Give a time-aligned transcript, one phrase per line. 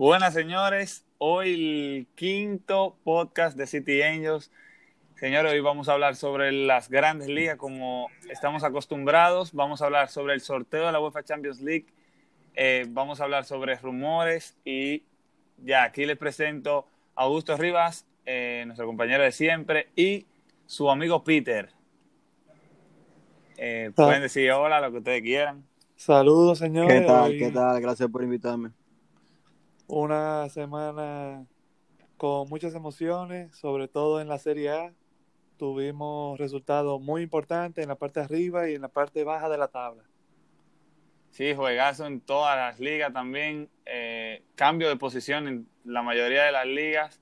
[0.00, 4.50] Buenas señores, hoy el quinto podcast de City Angels.
[5.16, 9.52] Señores, hoy vamos a hablar sobre las grandes ligas como estamos acostumbrados.
[9.52, 11.84] Vamos a hablar sobre el sorteo de la UEFA Champions League.
[12.54, 15.02] Eh, vamos a hablar sobre rumores y
[15.58, 20.24] ya aquí les presento a Augusto Rivas, eh, nuestro compañero de siempre, y
[20.64, 21.68] su amigo Peter.
[23.58, 25.62] Eh, pueden decir hola, lo que ustedes quieran.
[25.94, 27.02] Saludos, señores.
[27.02, 27.36] ¿Qué tal?
[27.36, 27.78] ¿Qué tal?
[27.82, 28.70] Gracias por invitarme.
[29.92, 31.44] Una semana
[32.16, 34.92] con muchas emociones, sobre todo en la Serie A.
[35.58, 39.66] Tuvimos resultados muy importantes en la parte arriba y en la parte baja de la
[39.66, 40.04] tabla.
[41.30, 43.68] Sí, juegazo en todas las ligas también.
[43.84, 47.20] Eh, cambio de posición en la mayoría de las ligas.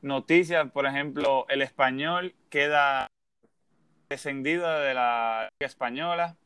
[0.00, 3.06] Noticias, por ejemplo, el español queda
[4.10, 6.36] descendido de la Liga Española.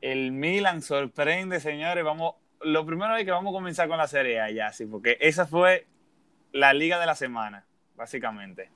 [0.00, 2.04] El Milan sorprende, señores.
[2.04, 5.16] Vamos, lo primero es que vamos a comenzar con la Serie A ya, sí, porque
[5.20, 5.86] esa fue
[6.52, 8.70] la liga de la semana, básicamente.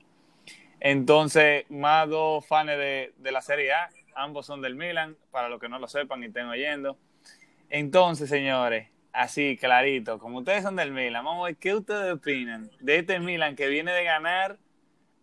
[0.79, 5.59] Entonces, más dos fans de, de la Serie A, ambos son del Milan, para los
[5.59, 6.97] que no lo sepan y estén oyendo.
[7.69, 12.69] Entonces, señores, así clarito, como ustedes son del Milan, vamos a ver qué ustedes opinan
[12.79, 14.57] de este Milan que viene de ganar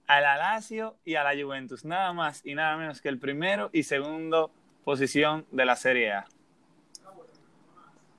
[0.07, 3.71] a la Lazio y a la Juventus, nada más y nada menos que el primero
[3.73, 4.51] y segundo
[4.85, 6.27] posición de la Serie A.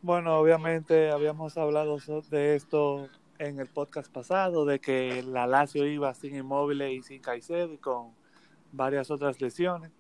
[0.04, 1.98] Bueno, obviamente habíamos hablado
[2.30, 3.08] de esto
[3.40, 7.78] en el podcast pasado, de que la Lazio iba sin inmóviles y sin Caicedo y
[7.78, 8.12] con
[8.74, 9.92] varias otras lesiones.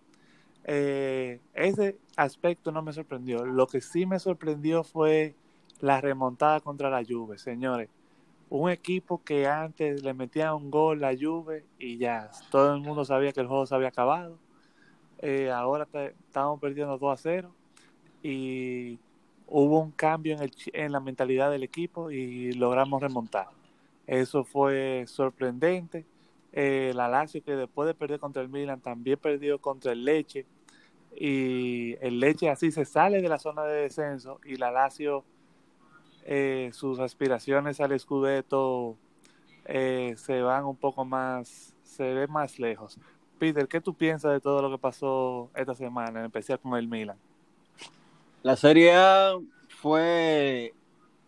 [0.65, 3.45] Eh, ese aspecto no me sorprendió.
[3.45, 5.35] Lo que sí me sorprendió fue
[5.79, 7.89] la remontada contra la Juve, señores.
[8.49, 12.81] Un equipo que antes le metía un gol a la Juve y ya todo el
[12.81, 14.37] mundo sabía que el juego se había acabado.
[15.19, 17.55] Eh, ahora estamos perdiendo 2 a 0
[18.21, 18.99] y
[19.53, 23.49] hubo un cambio en, el, en la mentalidad del equipo y logramos remontar.
[24.07, 26.05] Eso fue sorprendente.
[26.51, 30.45] Eh, la Lazio que después de perder contra el Milan también perdió contra el Leche
[31.15, 35.23] y el Leche así se sale de la zona de descenso y la Lazio
[36.25, 38.97] eh, sus aspiraciones al Scudetto
[39.65, 42.99] eh, se van un poco más, se ve más lejos.
[43.39, 46.87] Peter, ¿qué tú piensas de todo lo que pasó esta semana, en especial con el
[46.87, 47.17] Milan?
[48.43, 49.39] La Serie A
[49.69, 50.73] fue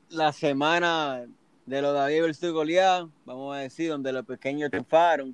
[0.09, 1.25] la semana
[1.65, 5.33] de los David versus Goliat, vamos a decir, donde los pequeños triunfaron.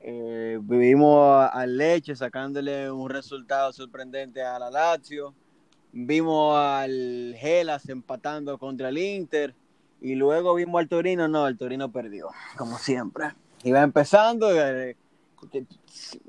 [0.00, 5.32] Eh, vivimos al Leche sacándole un resultado sorprendente a la Lazio.
[5.92, 9.54] Vimos al Gelas empatando contra el Inter.
[10.00, 11.28] Y luego vimos al Torino.
[11.28, 13.26] No, el Torino perdió, como siempre.
[13.62, 14.50] Iba empezando.
[14.52, 14.96] Eh,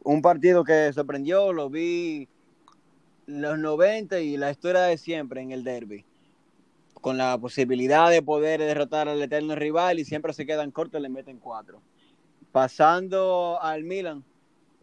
[0.03, 2.28] un partido que sorprendió, lo vi
[3.26, 6.06] los 90 y la historia de siempre en el derby.
[6.94, 11.09] Con la posibilidad de poder derrotar al eterno rival y siempre se quedan cortos le
[11.09, 11.81] meten cuatro.
[12.52, 14.24] Pasando al Milan,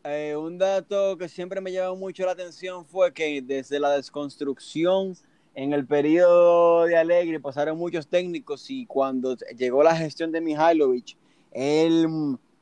[0.04, 5.14] eh, un dato que siempre me llamó mucho la atención fue que desde la desconstrucción
[5.54, 11.16] en el periodo de Alegre pasaron muchos técnicos y cuando llegó la gestión de Mihailovic,
[11.50, 12.06] él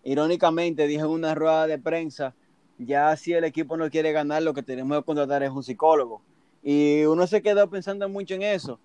[0.02, 2.34] irónicamente dijo en una rueda de prensa
[2.78, 6.22] ya si el equipo no quiere ganar, lo que tenemos que contratar es un psicólogo.
[6.62, 8.78] Y uno se quedó pensando mucho en eso.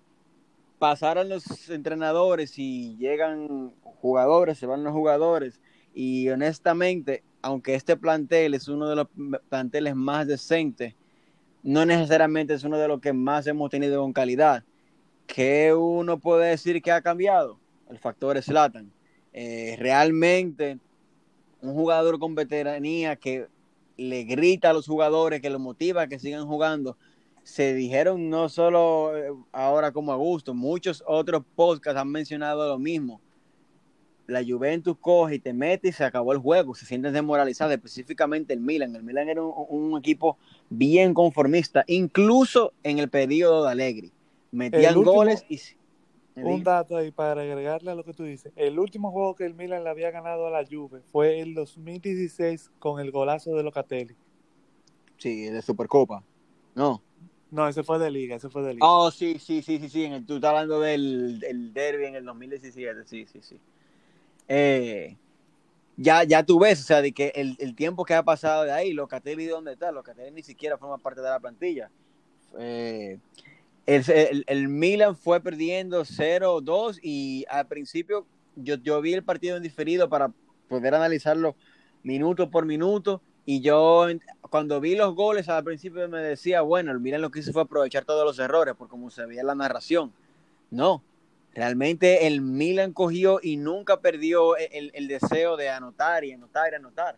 [0.78, 5.60] Pasaron los entrenadores y llegan jugadores, se van los jugadores.
[5.94, 9.08] Y honestamente, aunque este plantel es uno de los
[9.48, 10.94] planteles más decentes,
[11.62, 14.64] no necesariamente es uno de los que más hemos tenido con calidad.
[15.26, 17.58] ¿Qué uno puede decir que ha cambiado?
[17.88, 18.92] El factor Slatan.
[19.32, 20.78] Eh, realmente,
[21.60, 23.46] un jugador con veteranía que
[23.96, 26.96] le grita a los jugadores, que los motiva a que sigan jugando.
[27.44, 32.78] Se dijeron no solo eh, ahora como a gusto, muchos otros podcasts han mencionado lo
[32.78, 33.20] mismo.
[34.26, 38.54] La Juventus coge y te mete y se acabó el juego, se sienten desmoralizados, específicamente
[38.54, 38.94] el Milan.
[38.94, 40.38] El Milan era un, equipo
[40.70, 44.12] bien conformista, incluso en el periodo de Allegri.
[44.52, 45.58] Metían goles y
[46.36, 48.52] un dato ahí para agregarle a lo que tú dices.
[48.56, 52.70] El último juego que el Milan le había ganado a la Juve fue el 2016
[52.78, 54.16] con el golazo de Locatelli.
[55.18, 56.24] Sí, de Supercopa.
[56.74, 57.02] No.
[57.50, 58.86] No, ese fue de Liga, ese fue de Liga.
[58.86, 60.04] Oh, sí, sí, sí, sí, sí.
[60.04, 63.60] En el, tú estás hablando del, del derby en el 2017, sí, sí, sí.
[64.48, 65.16] Eh,
[65.98, 68.72] ya, ya tú ves, o sea, de que el, el tiempo que ha pasado de
[68.72, 69.92] ahí, Locatelli, ¿dónde está?
[69.92, 71.90] Locatelli ni siquiera forma parte de la plantilla.
[72.58, 73.18] Eh,
[73.86, 78.26] el, el, Milan fue perdiendo 0-2 y al principio
[78.56, 80.32] yo, yo vi el partido en diferido para
[80.68, 81.56] poder analizarlo
[82.02, 84.06] minuto por minuto y yo
[84.50, 87.62] cuando vi los goles al principio me decía, bueno, el Milan lo que hizo fue
[87.62, 90.12] aprovechar todos los errores por como se veía la narración.
[90.70, 91.02] No,
[91.54, 96.76] Realmente el Milan cogió y nunca perdió el, el deseo de anotar y anotar y
[96.76, 97.16] anotar.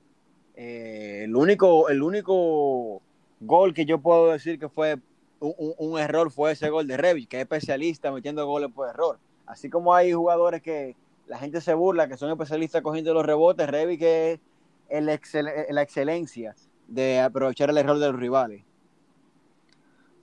[0.56, 3.00] Eh, el, único, el único
[3.40, 4.98] gol que yo puedo decir que fue
[5.44, 9.18] un, un, error fue ese gol de Revic, que es especialista metiendo goles por error.
[9.46, 10.96] Así como hay jugadores que
[11.26, 14.40] la gente se burla, que son especialistas cogiendo los rebotes, Revic es
[14.88, 16.54] el la excelencia
[16.88, 18.62] de aprovechar el error de los rivales.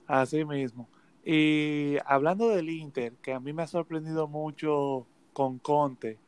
[0.06, 0.88] Así mismo.
[1.24, 6.18] Y hablando del Inter, que a mí me ha sorprendido mucho con Conte,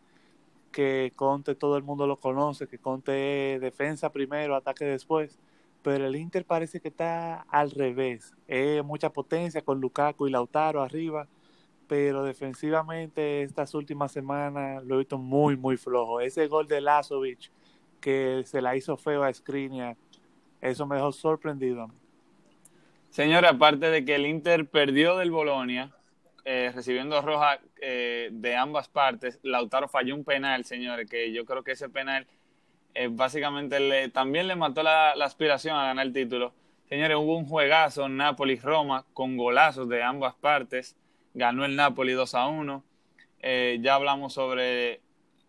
[0.70, 5.38] que Conte todo el mundo lo conoce, que Conte defensa primero, ataque después,
[5.84, 8.32] pero el Inter parece que está al revés.
[8.48, 11.28] Es mucha potencia con Lukaku y Lautaro arriba,
[11.86, 16.22] pero defensivamente estas últimas semanas lo he visto muy, muy flojo.
[16.22, 17.50] Ese gol de Lazovic
[18.00, 19.94] que se la hizo feo a Skriniar,
[20.62, 21.88] eso me dejó sorprendido.
[23.10, 25.92] Señora, aparte de que el Inter perdió del Bolonia,
[26.46, 31.62] eh, recibiendo roja eh, de ambas partes, Lautaro falló un penal, señores, que yo creo
[31.62, 32.26] que ese penal
[32.94, 36.52] eh, básicamente le, también le mató la, aspiración a ganar el título.
[36.88, 40.96] Señores, hubo un juegazo Napoli-Roma con golazos de ambas partes.
[41.34, 42.84] Ganó el Napoli 2 a 1.
[43.80, 45.00] ya hablamos sobre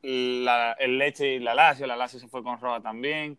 [0.01, 1.87] el Leche y la Lazio.
[1.87, 3.37] La Lazio se fue con roja también.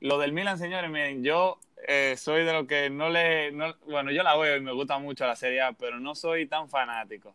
[0.00, 3.52] Lo del Milan, señores, miren, yo eh, soy de lo que no le...
[3.52, 6.46] No, bueno, yo la veo y me gusta mucho la Serie A, pero no soy
[6.46, 7.34] tan fanático.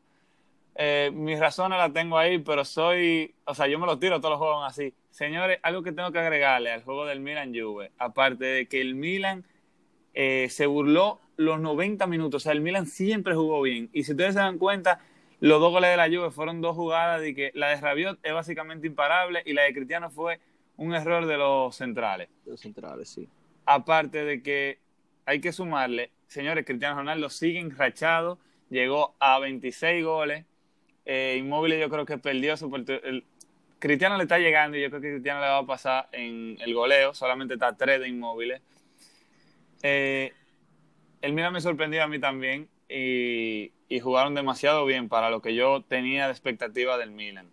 [0.76, 3.36] Eh, mis razones las tengo ahí, pero soy...
[3.46, 4.94] O sea, yo me lo tiro todos los juegos así.
[5.10, 8.96] Señores, algo que tengo que agregarle al juego del Milan Juve, aparte de que el
[8.96, 9.44] Milan
[10.14, 13.90] eh, se burló los 90 minutos, o sea, el Milan siempre jugó bien.
[13.94, 15.00] Y si ustedes se dan cuenta,
[15.40, 18.34] los dos goles de la Juve fueron dos jugadas de que la de Rabiot es
[18.34, 20.40] básicamente imparable y la de Cristiano fue
[20.76, 22.30] un error de los centrales.
[22.44, 23.30] De los centrales, sí.
[23.66, 24.80] Aparte de que
[25.26, 28.38] hay que sumarle, señores, Cristiano Ronaldo sigue enrachado,
[28.70, 30.46] llegó a 26 goles.
[31.12, 32.72] Eh, Inmóvil yo creo que perdió su...
[32.76, 33.26] El,
[33.80, 36.72] Cristiano le está llegando y yo creo que Cristiano le va a pasar en el
[36.76, 38.62] goleo, solamente está 3 de Inmóviles.
[39.82, 40.34] Eh,
[41.22, 45.56] el Milan me sorprendió a mí también y, y, jugaron demasiado bien para lo que
[45.56, 47.50] yo tenía de expectativa del Milan.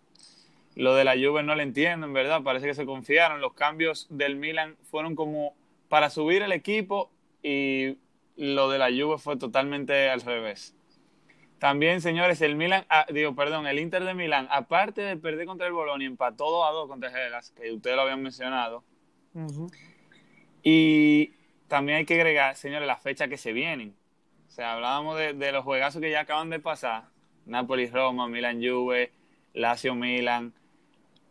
[0.75, 3.41] Lo de la Juve no lo entiendo, en verdad, parece que se confiaron.
[3.41, 5.55] Los cambios del Milan fueron como
[5.89, 7.09] para subir el equipo
[7.41, 7.97] y
[8.35, 10.76] lo de la Juve fue totalmente al revés.
[11.59, 15.65] También, señores, el Milan, ah, digo, perdón, el Inter de Milán, aparte de perder contra
[15.65, 18.83] el Bologna, empató 2 a 2 contra el Hellas, que ustedes lo habían mencionado.
[20.61, 21.31] Y
[21.67, 23.95] también hay que agregar, señores, las fechas que se vienen.
[24.47, 27.05] O sea, hablábamos de, de los juegazos que ya acaban de pasar.
[27.45, 29.11] Napoli-Roma, Milan-Juve,
[29.53, 30.53] Lazio-Milan.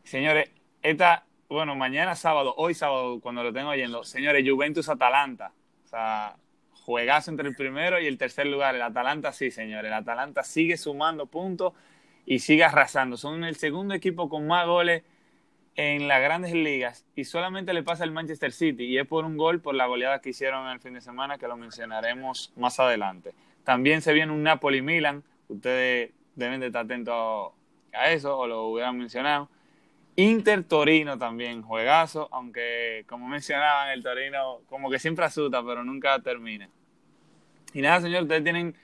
[0.03, 0.51] Señores,
[0.83, 5.53] esta, bueno, mañana sábado, hoy sábado, cuando lo tengo oyendo, señores, Juventus-Atalanta.
[5.85, 6.37] O sea,
[6.87, 8.77] juegazo entre el primero y el tercer lugar.
[8.77, 9.89] El Atalanta sí, señores.
[9.89, 11.75] El Atalanta sigue sumando puntos
[12.25, 13.17] y sigue arrasando.
[13.17, 15.03] Son el segundo equipo con más goles
[15.75, 19.37] en las grandes ligas y solamente le pasa al Manchester City y es por un
[19.37, 23.35] gol por la goleada que hicieron el fin de semana que lo mencionaremos más adelante.
[23.65, 25.25] También se viene un Napoli-Milan.
[25.49, 27.53] Ustedes deben de estar atentos
[27.93, 29.51] a eso o lo hubieran mencionado.
[30.17, 36.19] Inter Torino también, juegazo, aunque como mencionaban, el Torino como que siempre asusta, pero nunca
[36.21, 36.69] termina.
[37.75, 38.75] Y nada, señor, ustedes tienen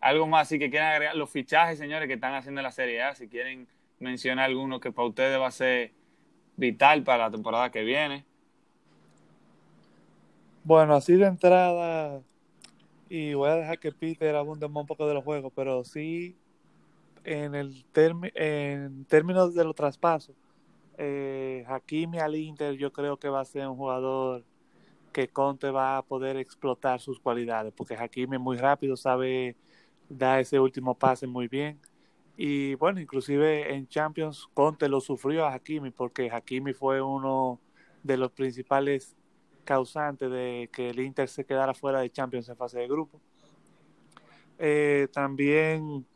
[0.00, 3.14] algo más así que quieran agregar, los fichajes, señores, que están haciendo la Serie A,
[3.14, 3.66] si quieren
[4.00, 5.92] mencionar alguno que para ustedes va a ser
[6.56, 8.24] vital para la temporada que viene.
[10.64, 12.20] Bueno, así de entrada,
[13.08, 16.36] y voy a dejar que Peter abunde un poco de los juegos, pero sí
[17.24, 17.84] en el
[18.34, 20.34] en términos de los traspasos,
[21.04, 24.44] eh, Hakimi al Inter yo creo que va a ser un jugador
[25.12, 29.56] que Conte va a poder explotar sus cualidades, porque Hakimi muy rápido, sabe
[30.08, 31.80] dar ese último pase muy bien.
[32.36, 37.60] Y bueno, inclusive en Champions Conte lo sufrió a Hakimi, porque Hakimi fue uno
[38.04, 39.16] de los principales
[39.64, 43.20] causantes de que el Inter se quedara fuera de Champions en fase de grupo.
[44.58, 46.06] Eh, también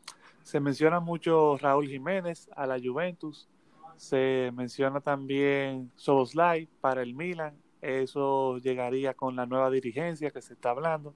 [0.43, 3.49] se menciona mucho Raúl Jiménez a la Juventus.
[3.97, 7.55] Se menciona también Soboslai para el Milan.
[7.81, 11.15] Eso llegaría con la nueva dirigencia que se está hablando.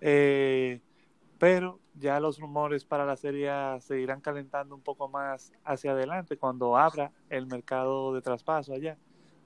[0.00, 0.80] Eh,
[1.38, 3.50] pero ya los rumores para la serie
[3.80, 8.98] se irán calentando un poco más hacia adelante cuando abra el mercado de traspaso allá.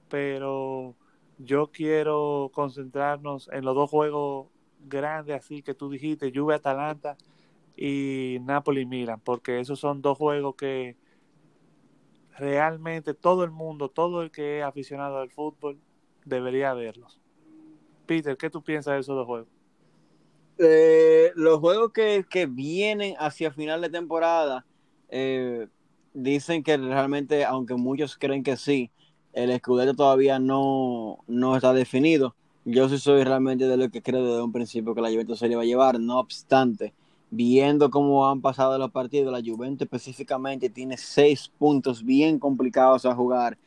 [0.09, 0.95] Pero
[1.37, 4.47] yo quiero concentrarnos en los dos juegos
[4.87, 7.17] grandes así que tú dijiste, Juve Atalanta
[7.75, 10.97] y Napoli Milan, porque esos son dos juegos que
[12.41, 15.77] realmente todo el mundo, todo el que es aficionado al fútbol,
[16.25, 17.19] debería verlos.
[18.07, 19.47] Peter, ¿qué tú piensas de esos dos juegos?
[20.57, 24.65] Eh, los juegos que, que, vienen hacia final de temporada,
[25.09, 25.67] eh,
[26.13, 28.89] dicen que realmente, aunque muchos creen que sí,
[29.33, 32.35] el escudero todavía no, no está definido.
[32.65, 35.47] Yo sí soy realmente de lo que creo desde un principio que la Juventus se
[35.47, 36.93] le va a llevar, no obstante,
[37.31, 43.15] viendo cómo han pasado los partidos, la Juventus específicamente tiene seis puntos bien complicados a
[43.15, 43.57] jugar,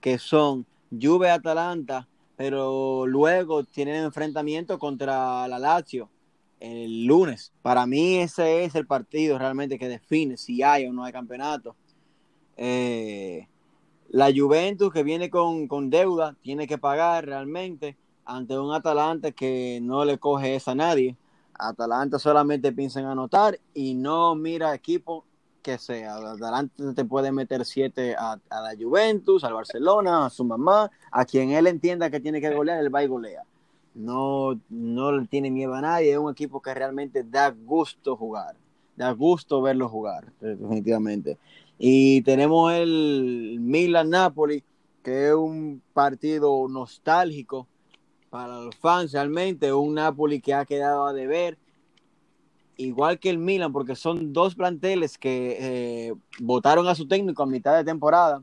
[0.00, 6.08] que son Juve-Atalanta, pero luego tienen enfrentamiento contra la Lazio
[6.64, 7.52] el lunes.
[7.62, 11.76] Para mí ese es el partido realmente que define si hay o no hay campeonato.
[12.56, 13.46] Eh,
[14.08, 19.80] la Juventus que viene con, con, deuda tiene que pagar realmente ante un Atalanta que
[19.82, 21.16] no le coge esa a nadie.
[21.58, 25.24] Atalanta solamente piensa en anotar y no mira equipo
[25.62, 26.16] que sea.
[26.16, 31.24] Atalanta te puede meter siete a, a, la Juventus, al Barcelona, a su mamá, a
[31.24, 33.44] quien él entienda que tiene que golear, él va y golea.
[33.94, 38.56] No, no le tiene miedo a nadie, es un equipo que realmente da gusto jugar,
[38.96, 41.38] da gusto verlo jugar, definitivamente.
[41.78, 44.64] Y tenemos el Milan-Napoli,
[45.02, 47.68] que es un partido nostálgico
[48.34, 51.56] para los fans realmente, un Napoli que ha quedado a deber,
[52.76, 57.46] igual que el Milan, porque son dos planteles que eh, votaron a su técnico a
[57.46, 58.42] mitad de temporada,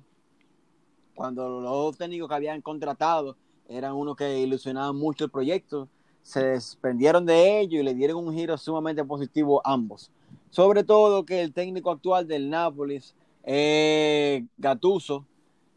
[1.13, 3.35] cuando los dos técnicos que habían contratado
[3.67, 5.89] eran unos que ilusionaban mucho el proyecto,
[6.23, 10.09] se desprendieron de ello y le dieron un giro sumamente positivo a ambos.
[10.51, 15.25] Sobre todo que el técnico actual del Nápoles, eh, Gattuso,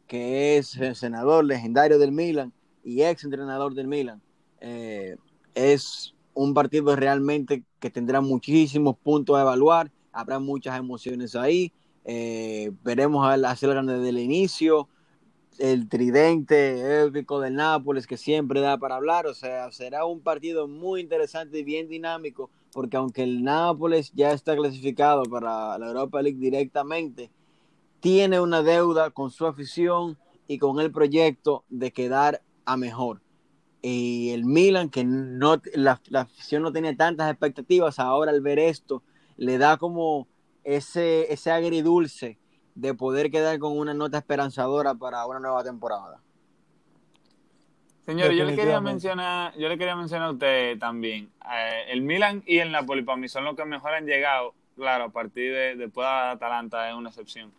[0.06, 2.52] que es el senador legendario del Milan,
[2.84, 4.20] y ex entrenador del Milan.
[4.60, 5.16] Eh,
[5.54, 11.72] es un partido realmente que tendrá muchísimos puntos a evaluar, habrá muchas emociones ahí.
[12.04, 14.88] Eh, veremos a la desde el inicio,
[15.58, 20.68] el tridente épico del Nápoles que siempre da para hablar, o sea, será un partido
[20.68, 26.20] muy interesante y bien dinámico, porque aunque el Nápoles ya está clasificado para la Europa
[26.20, 27.30] League directamente,
[28.00, 33.20] tiene una deuda con su afición y con el proyecto de quedar a mejor.
[33.82, 38.58] Y el Milan, que no, la, la afición no tenía tantas expectativas, ahora al ver
[38.58, 39.02] esto,
[39.36, 40.26] le da como
[40.62, 42.38] ese, ese agridulce
[42.74, 46.20] de poder quedar con una nota esperanzadora para una nueva temporada.
[48.04, 51.30] Señor, yo le quería mencionar, yo le quería mencionar a usted también.
[51.50, 55.04] Eh, el Milan y el Napoli para mí son los que mejor han llegado, claro,
[55.04, 57.52] a partir de después de Atalanta es una excepción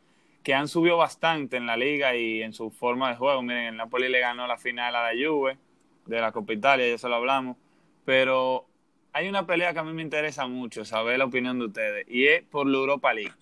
[0.45, 3.41] que han subido bastante en la liga y en su forma de juego.
[3.41, 5.57] Miren, el Napoli le ganó la final a la Juve
[6.05, 7.57] de la Copa Italia, ya se lo hablamos,
[8.05, 8.67] pero
[9.11, 12.27] hay una pelea que a mí me interesa mucho, saber la opinión de ustedes, y
[12.27, 13.33] es por la Europa League.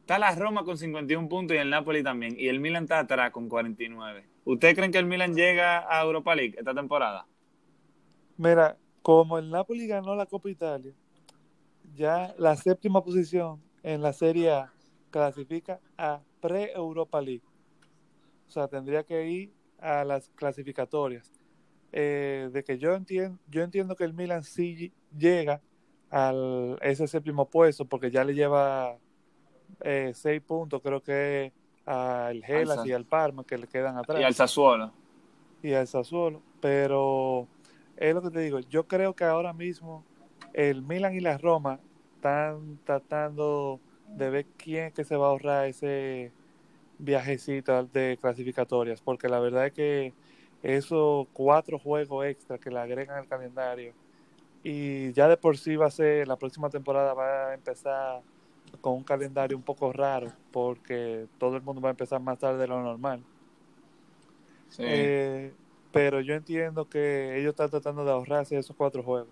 [0.00, 3.30] Está la Roma con 51 puntos y el Napoli también, y el Milan está atrás
[3.30, 4.24] con 49.
[4.46, 7.26] ¿Ustedes creen que el Milan llega a Europa League esta temporada?
[8.38, 10.94] Mira, como el Napoli ganó la Copa Italia,
[11.94, 14.72] ya la séptima posición en la Serie A
[15.10, 17.42] clasifica a pre-Europa League.
[18.46, 21.32] O sea, tendría que ir a las clasificatorias.
[21.92, 25.62] Eh, de que yo entiendo, yo entiendo que el Milan sí llega
[26.10, 28.96] al ese séptimo puesto porque ya le lleva
[29.80, 31.52] eh, seis puntos, creo que
[31.86, 34.20] al Gelas y al Parma que le quedan atrás.
[34.20, 34.92] Y al Sassuolo.
[35.62, 36.42] Y al Sassuolo.
[36.60, 37.48] Pero
[37.96, 40.04] es lo que te digo, yo creo que ahora mismo
[40.52, 41.80] el Milan y la Roma
[42.16, 43.80] están tratando
[44.16, 46.32] de ver quién es que se va a ahorrar ese
[46.98, 50.12] viajecito de clasificatorias, porque la verdad es que
[50.62, 53.94] esos cuatro juegos extra que le agregan al calendario
[54.62, 58.22] y ya de por sí va a ser, la próxima temporada va a empezar
[58.80, 62.58] con un calendario un poco raro, porque todo el mundo va a empezar más tarde
[62.58, 63.22] de lo normal.
[64.78, 65.52] Eh,
[65.92, 69.28] pero yo entiendo que ellos están tratando de ahorrarse esos cuatro juegos.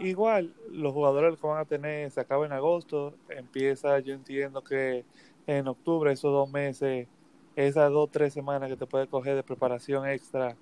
[0.00, 5.04] Igual, los jugadores que van a tener se acaba en agosto, empieza, yo entiendo que
[5.46, 7.06] en octubre, esos dos meses,
[7.54, 10.56] esas dos, tres semanas que te puede coger de preparación extra,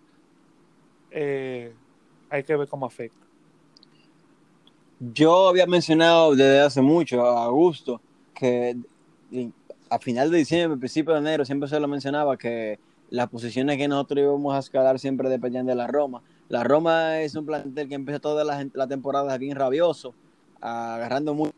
[1.10, 1.72] eh,
[2.28, 3.18] hay que ver cómo afecta.
[5.00, 8.00] Yo había mencionado desde hace mucho, a agosto,
[8.34, 8.76] que
[9.90, 12.78] a final de diciembre, principio de enero, siempre se lo mencionaba que
[13.10, 16.22] las posiciones que nosotros íbamos a escalar siempre dependían de la Roma.
[16.52, 20.12] La Roma es un plantel que empieza toda la, temporada bien rabioso,
[20.60, 21.50] agarrando muy.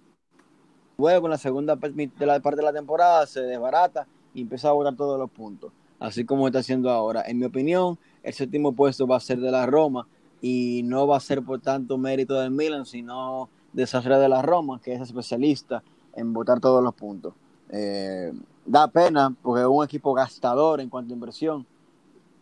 [0.96, 5.18] Luego en la segunda parte de la temporada se desbarata y empieza a botar todos
[5.18, 7.24] los puntos, así como está haciendo ahora.
[7.26, 10.06] En mi opinión, el séptimo puesto va a ser de la Roma
[10.40, 14.80] y no va a ser por tanto mérito del Milan, sino desastre de la Roma,
[14.80, 15.82] que es especialista
[16.14, 17.34] en botar todos los puntos.
[17.68, 18.32] Eh,
[18.64, 21.66] da pena porque es un equipo gastador en cuanto a inversión,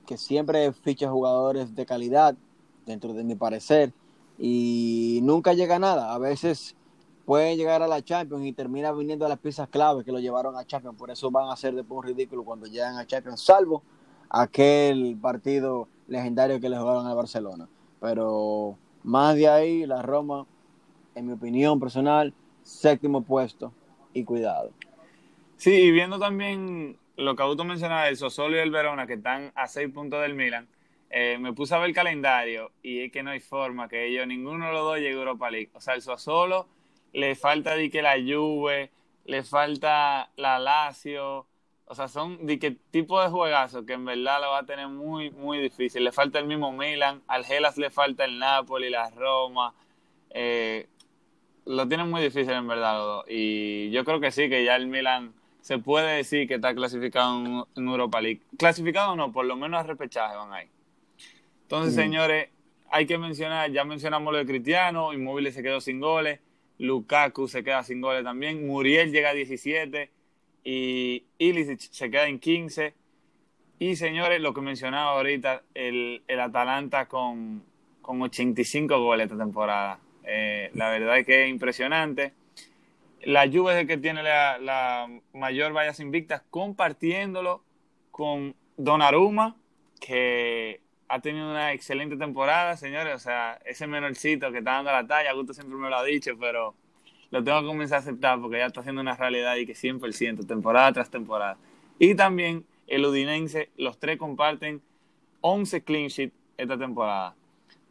[0.06, 2.36] que siempre ficha jugadores de calidad,
[2.86, 3.92] dentro de mi parecer,
[4.38, 6.14] y nunca llega a nada.
[6.14, 6.74] A veces
[7.24, 10.56] pueden llegar a la Champions y termina viniendo a las piezas claves que lo llevaron
[10.56, 10.98] a Champions.
[10.98, 13.82] Por eso van a ser después un ridículo cuando llegan a Champions, salvo
[14.28, 17.68] aquel partido legendario que le jugaron a Barcelona.
[18.00, 20.46] Pero más de ahí, la Roma,
[21.14, 23.72] en mi opinión personal, séptimo puesto
[24.12, 24.70] y cuidado.
[25.56, 29.52] Sí, y viendo también lo que tú mencionabas, el Sosolo y el Verona, que están
[29.54, 30.68] a seis puntos del Milan,
[31.10, 34.26] eh, me puse a ver el calendario y es que no hay forma que ellos,
[34.26, 35.70] ninguno de los dos llegue a Europa League.
[35.74, 36.68] O sea, el Sosolo
[37.12, 38.90] le falta de que la Juve,
[39.26, 41.46] le falta la Lazio,
[41.84, 44.88] o sea, son de qué tipo de juegazo que en verdad lo va a tener
[44.88, 46.02] muy, muy difícil.
[46.04, 49.74] Le falta el mismo Milan, al Gelas le falta el Napoli, la Roma.
[50.30, 50.88] Eh,
[51.66, 53.24] lo tienen muy difícil en verdad los dos.
[53.28, 57.68] Y yo creo que sí, que ya el Milan se puede decir que está clasificado
[57.76, 58.40] en, Europa League.
[58.58, 60.68] Clasificado o no, por lo menos a repechaje van ahí.
[61.62, 62.48] Entonces, señores,
[62.90, 66.40] hay que mencionar, ya mencionamos lo de Cristiano, Inmóvil se quedó sin goles.
[66.78, 70.10] Lukaku se queda sin goles también, Muriel llega a 17
[70.64, 72.94] y Ilicic se queda en 15.
[73.78, 77.62] Y señores, lo que mencionaba ahorita, el, el Atalanta con,
[78.00, 80.00] con 85 goles esta temporada.
[80.24, 82.32] Eh, la verdad es que es impresionante.
[83.24, 87.62] La Juve es el que tiene la, mayor vallas invictas, compartiéndolo
[88.10, 89.56] con Donnarumma,
[90.00, 93.14] que ha tenido una excelente temporada, señores.
[93.14, 96.32] O sea, ese menorcito que está dando la talla, Gusto siempre me lo ha dicho,
[96.38, 96.74] pero
[97.30, 100.46] lo tengo que comenzar a aceptar porque ya está haciendo una realidad y que 100%,
[100.46, 101.56] temporada tras temporada.
[101.98, 104.82] Y también el Udinense, los tres comparten
[105.40, 107.34] 11 clean sheet esta temporada.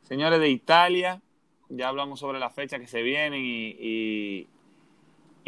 [0.04, 1.22] Señores de Italia,
[1.70, 4.48] ya hablamos sobre la fecha que se vienen y, y,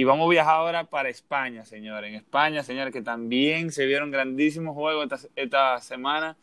[0.04, 2.10] vamos a viajar ahora para España, señores.
[2.10, 6.36] En España, señores, que también se vieron grandísimos juegos esta, semana.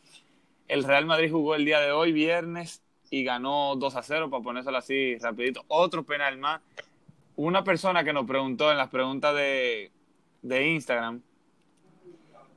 [0.69, 4.43] El Real Madrid jugó el día de hoy, viernes, y ganó 2 a 0, para
[4.43, 5.65] ponérselo así rapidito.
[5.67, 6.61] Otro penal más.
[7.35, 9.91] Una persona que nos preguntó en las preguntas de,
[10.45, 11.21] Instagram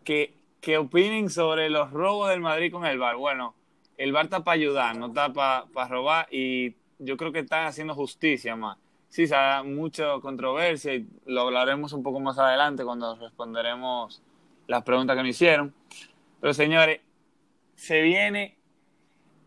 [0.04, 3.16] que, que, opinen sobre los robos del Madrid con el VAR.
[3.16, 3.56] Bueno,
[3.98, 7.66] el VAR está para ayudar, no está para, para robar y yo creo que están
[7.66, 8.78] haciendo justicia más.
[9.14, 14.24] Sí, se ha mucha controversia y lo hablaremos un poco más adelante cuando responderemos
[14.66, 15.72] las preguntas que me hicieron.
[16.42, 17.00] Pero señores,
[17.76, 18.58] se viene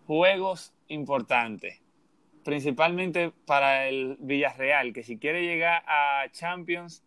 [0.06, 1.80] juegos importantes,
[2.44, 7.02] principalmente para el Villarreal, que si quiere llegar a Champions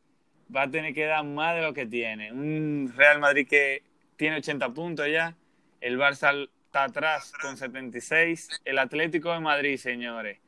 [0.53, 2.33] va a tener que dar más de lo que tiene.
[2.33, 3.83] Un Real Madrid que
[4.17, 5.33] tiene 80 puntos ya,
[5.79, 10.39] el Barça está atrás con 76, el Atlético de Madrid, señores,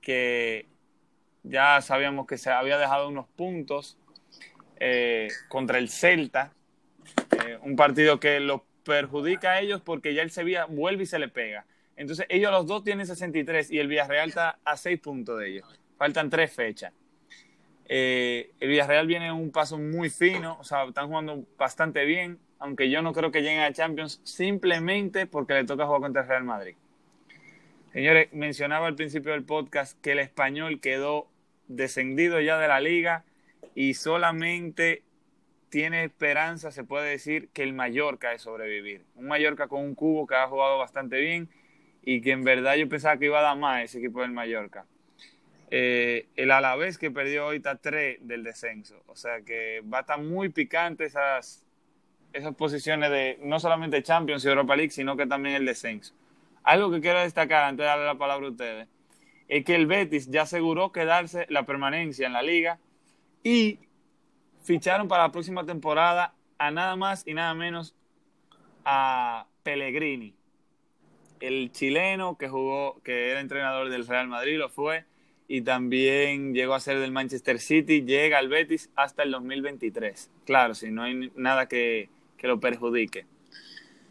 [0.00, 0.77] que
[1.42, 3.98] ya sabíamos que se había dejado unos puntos
[4.80, 6.52] eh, contra el Celta,
[7.44, 11.18] eh, un partido que lo perjudica a ellos porque ya el Sevilla vuelve y se
[11.18, 11.66] le pega.
[11.96, 15.80] Entonces ellos los dos tienen 63 y el Villarreal está a 6 puntos de ellos.
[15.96, 16.92] Faltan tres fechas.
[17.86, 22.38] Eh, el Villarreal viene en un paso muy fino, o sea, están jugando bastante bien,
[22.58, 26.28] aunque yo no creo que lleguen a Champions simplemente porque le toca jugar contra el
[26.28, 26.76] Real Madrid.
[27.92, 31.26] Señores, mencionaba al principio del podcast que el español quedó
[31.68, 33.24] descendido ya de la liga
[33.74, 35.02] y solamente
[35.70, 39.04] tiene esperanza, se puede decir, que el Mallorca es sobrevivir.
[39.14, 41.48] Un Mallorca con un cubo que ha jugado bastante bien
[42.02, 44.84] y que en verdad yo pensaba que iba a dar más ese equipo del Mallorca.
[45.70, 49.02] Eh, el Alavés que perdió está 3 del descenso.
[49.06, 51.66] O sea que va a estar muy picante esas,
[52.34, 56.14] esas posiciones de no solamente Champions y Europa League, sino que también el descenso.
[56.62, 58.88] Algo que quiero destacar antes de darle la palabra a ustedes
[59.48, 62.78] es que el Betis ya aseguró quedarse la permanencia en la liga
[63.42, 63.78] y
[64.62, 67.94] ficharon para la próxima temporada a nada más y nada menos
[68.84, 70.34] a Pellegrini,
[71.40, 75.04] el chileno que jugó, que era entrenador del Real Madrid, lo fue,
[75.46, 80.30] y también llegó a ser del Manchester City, llega al Betis hasta el 2023.
[80.44, 83.26] Claro, si no hay nada que, que lo perjudique.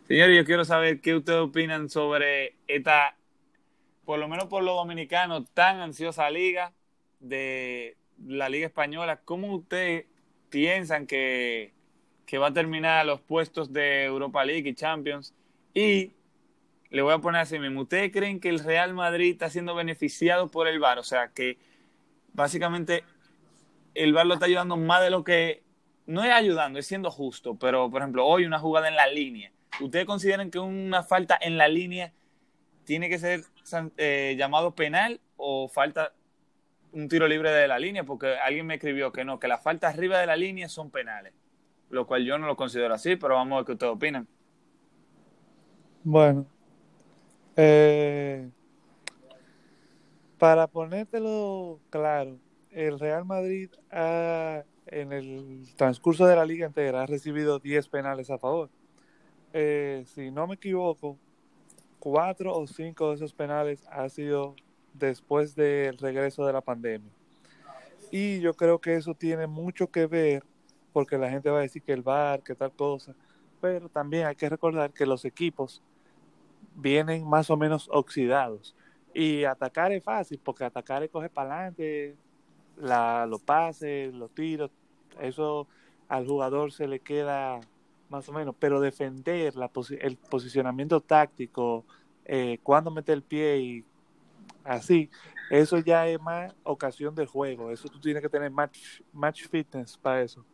[0.08, 3.18] Señores, yo quiero saber qué ustedes opinan sobre esta,
[4.06, 6.74] por lo menos por los dominicanos, tan ansiosa liga
[7.20, 9.20] de la Liga Española.
[9.26, 10.06] ¿Cómo ustedes
[10.50, 11.74] piensan que,
[12.40, 15.34] va a terminar los puestos de Europa League y Champions.
[15.74, 16.14] Y
[16.90, 20.50] le voy a poner así mismo, ¿ustedes creen que el Real Madrid está siendo beneficiado
[20.50, 21.00] por el VAR?
[21.00, 21.58] O sea, que
[22.34, 23.04] básicamente
[23.94, 25.64] el VAR lo está ayudando más de lo que...
[26.06, 29.52] No es ayudando, es siendo justo, pero por ejemplo, hoy una jugada en la línea.
[29.80, 32.14] ¿Ustedes consideran que una falta en la línea
[32.84, 33.44] tiene que ser
[33.98, 36.14] eh, llamado penal o falta
[36.94, 39.94] un tiro libre de la línea, porque alguien me escribió que no, que las faltas
[39.94, 41.34] arriba de la línea son penales,
[41.90, 44.28] lo cual yo no lo considero así, pero vamos a ver qué ustedes opinan.
[46.04, 46.48] Bueno,
[47.58, 48.50] eh,
[50.38, 52.38] para ponértelo claro,
[52.72, 58.38] el Real Madrid en el transcurso de la liga entera ha recibido 10 penales a
[58.38, 58.70] favor.
[59.54, 61.18] Eh, si no me equivoco,
[62.00, 64.56] cuatro o cinco de esos penales ha sido
[64.94, 67.12] después del regreso de la pandemia.
[68.12, 70.44] Y yo creo que eso tiene mucho que ver,
[70.94, 73.14] porque la gente va a decir que el VAR, que tal cosa,
[73.60, 75.82] pero también hay que recordar que los equipos
[76.76, 78.76] vienen más o menos oxidados.
[79.14, 82.16] Y atacar es fácil, porque atacar es coger para adelante,
[82.78, 84.72] la, los pases, los tiros,
[85.20, 85.68] eso
[86.08, 87.60] al jugador se le queda
[88.10, 89.54] más o menos, pero defender
[90.00, 91.86] el posicionamiento táctico,
[92.26, 93.86] eh, cuándo meter el pie y
[94.64, 95.10] así,
[95.50, 99.98] eso ya es más ocasión de juego, eso tú tienes que tener match, match fitness
[99.98, 100.46] para eso.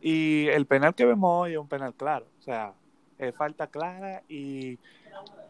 [0.00, 2.74] Y el penal que vemos hoy es un penal claro, o sea,
[3.18, 4.78] es falta clara y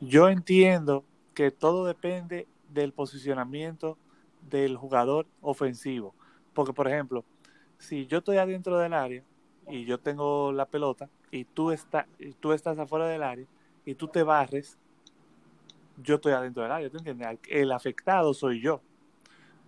[0.01, 3.99] yo entiendo que todo depende del posicionamiento
[4.43, 6.15] del jugador ofensivo.
[6.53, 7.25] Porque, por ejemplo,
[7.79, 9.23] si yo estoy adentro del área
[9.69, 12.07] y yo tengo la pelota y tú, está,
[12.41, 13.47] tú estás afuera del área
[13.85, 14.79] y tú te barres,
[16.03, 17.39] yo estoy adentro del área, ¿te entiendes?
[17.49, 18.81] El afectado soy yo.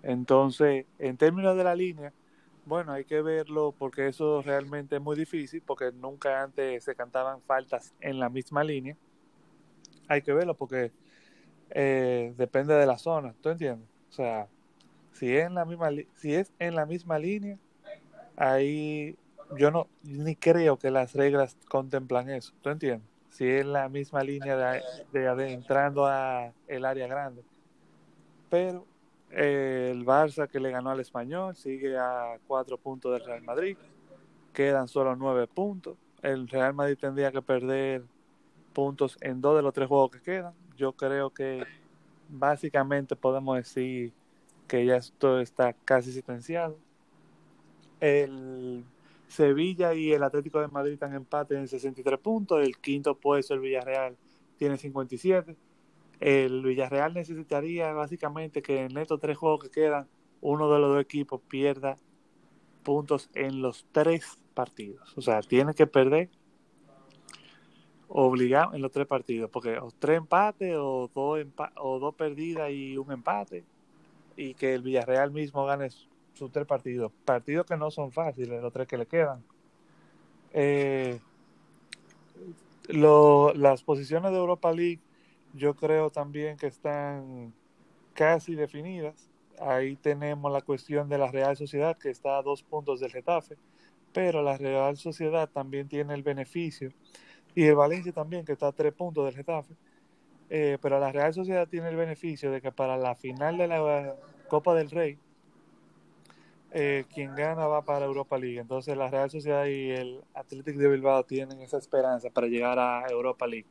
[0.03, 2.13] Entonces, en términos de la línea,
[2.65, 7.41] bueno, hay que verlo porque eso realmente es muy difícil, porque nunca antes se cantaban
[7.43, 8.97] faltas en la misma línea.
[10.09, 10.93] Hay que verlo porque
[11.71, 13.89] eh, depende de la zona, ¿tú entiendes?
[14.11, 14.49] O sea,
[15.13, 17.59] si es en la misma, si es en la misma línea,
[18.37, 19.17] ahí
[19.57, 23.09] yo no ni creo que las reglas contemplan eso, ¿tú entiendes?
[23.31, 24.83] Si es la misma línea de,
[25.13, 27.43] de, a el área grande.
[28.49, 28.87] Pero
[29.31, 33.77] eh, el Barça que le ganó al Español sigue a cuatro puntos del Real Madrid,
[34.53, 35.99] quedan solo nueve puntos.
[36.23, 38.05] El Real Madrid tendría que perder
[38.73, 40.55] puntos en dos de los tres juegos que quedan.
[40.77, 41.65] Yo creo que
[42.29, 44.13] básicamente podemos decir
[44.67, 46.79] que ya esto está casi sentenciado.
[48.01, 48.85] El
[49.29, 52.61] Sevilla y el Atlético de Madrid están en empate en 63 puntos.
[52.63, 54.17] El quinto puesto, el Villarreal,
[54.57, 55.57] tiene 57.
[56.21, 60.09] El Villarreal necesitaría básicamente que en estos tres juegos que quedan,
[60.41, 61.97] uno de los dos equipos pierda
[62.83, 65.17] puntos en los tres partidos.
[65.17, 66.31] O sea, tiene que perder
[68.09, 71.45] obligado en los tres partidos, porque o tres empates o dos,
[71.77, 73.65] o dos perdidas y un empate
[74.37, 75.89] y que el Villarreal mismo gane
[76.37, 77.13] sus tres partidos.
[77.25, 79.43] Partidos que no son fáciles, los tres que le quedan.
[80.53, 81.19] Eh,
[82.89, 85.01] las posiciones de Europa League
[85.55, 87.53] yo creo también que están
[88.15, 89.29] casi definidas.
[89.61, 93.57] Ahí tenemos la cuestión de la Real Sociedad que está a dos puntos del Getafe,
[94.13, 96.93] pero la Real Sociedad también tiene el beneficio
[97.55, 99.75] y el Valencia también que está a tres puntos del Getafe
[100.49, 104.15] eh, pero la Real Sociedad tiene el beneficio de que para la final de la
[104.49, 105.19] Copa del Rey,
[106.79, 108.59] eh, quien gana va para Europa League.
[108.59, 113.07] Entonces la Real Sociedad y el Athletic de Bilbao tienen esa esperanza para llegar a
[113.09, 113.65] Europa League.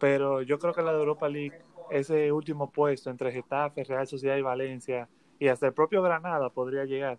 [0.00, 1.56] Pero yo creo que la de Europa League,
[1.88, 6.84] ese último puesto entre Getafe, Real Sociedad y Valencia, y hasta el propio Granada podría
[6.84, 7.16] llegar.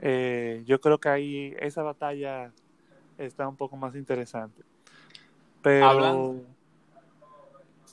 [0.00, 2.52] Eh, yo creo que ahí esa batalla
[3.16, 4.62] está un poco más interesante.
[5.62, 6.42] Pero...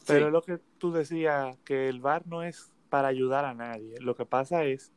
[0.06, 3.96] Pero es lo que tú decías, que el VAR no es para ayudar a nadie.
[4.02, 4.92] Lo que pasa es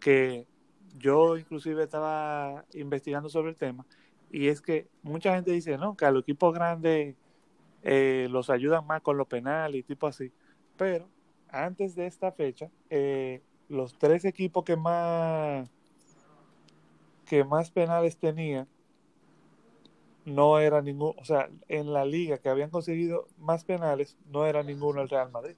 [0.00, 0.46] que
[0.96, 3.84] yo inclusive estaba investigando sobre el tema
[4.30, 7.16] y es que mucha gente dice, no, que a los equipos grandes
[7.82, 10.32] eh, los ayudan más con lo penal y tipo así.
[10.76, 11.08] Pero
[11.48, 15.70] antes de esta fecha, eh, los tres equipos que más
[17.26, 18.66] que más penales tenían
[20.24, 24.62] no era ningún, o sea, en la liga que habían conseguido más penales, no era
[24.62, 25.56] ninguno el Real Madrid.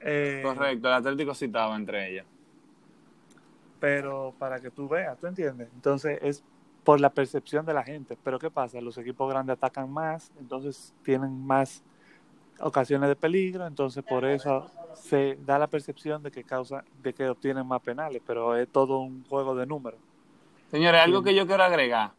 [0.00, 2.26] Eh, Correcto, el Atlético citaba entre ellas.
[3.80, 5.68] Pero para que tú veas, ¿tú entiendes?
[5.74, 6.44] Entonces es
[6.84, 8.16] por la percepción de la gente.
[8.22, 8.80] Pero ¿qué pasa?
[8.80, 11.82] Los equipos grandes atacan más, entonces tienen más
[12.60, 17.26] ocasiones de peligro, entonces por eso se da la percepción de que causa, de que
[17.28, 19.98] obtienen más penales, pero es todo un juego de números.
[20.70, 22.12] Señores, algo que yo quiero agregar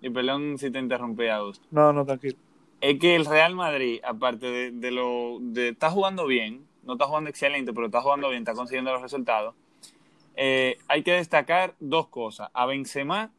[0.00, 1.66] y perdón si te interrumpí, Augusto.
[1.70, 2.36] No, no, tranquilo.
[2.80, 5.38] Es que el Real Madrid, aparte de, lo.
[5.40, 9.00] de está jugando bien, no está jugando excelente, pero está jugando bien, está consiguiendo los
[9.00, 9.54] resultados.
[10.36, 12.50] Eh, hay que destacar dos cosas.
[12.54, 13.32] A Benzema,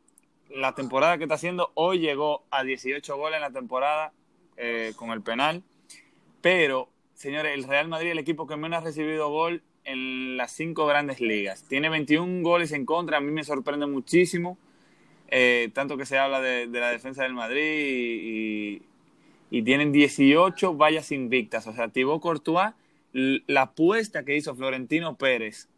[0.50, 4.14] la temporada que está haciendo, hoy llegó a 18 goles en la temporada
[4.58, 5.64] eh, con el penal.
[6.42, 10.52] Pero, señores, el Real Madrid es el equipo que menos ha recibido gol en las
[10.52, 11.64] cinco grandes ligas.
[11.68, 14.58] Tiene 21 goles en contra, a mí me sorprende muchísimo.
[15.28, 18.82] Eh, tanto que se habla de, la defensa del Madrid
[19.50, 21.66] y, tienen 18 vallas invictas.
[21.68, 22.74] O sea, Thibaut Courtois,
[23.14, 25.70] la apuesta que hizo Florentino Pérez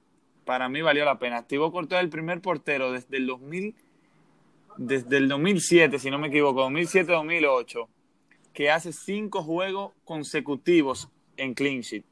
[0.48, 1.46] para mí valió la pena.
[1.46, 3.76] Thibaut Courtois es el primer portero desde el 2000,
[4.78, 7.88] desde el 2007, si no me equivoco, 2007-2008,
[8.54, 12.06] que hace cinco juegos consecutivos en clean sheet.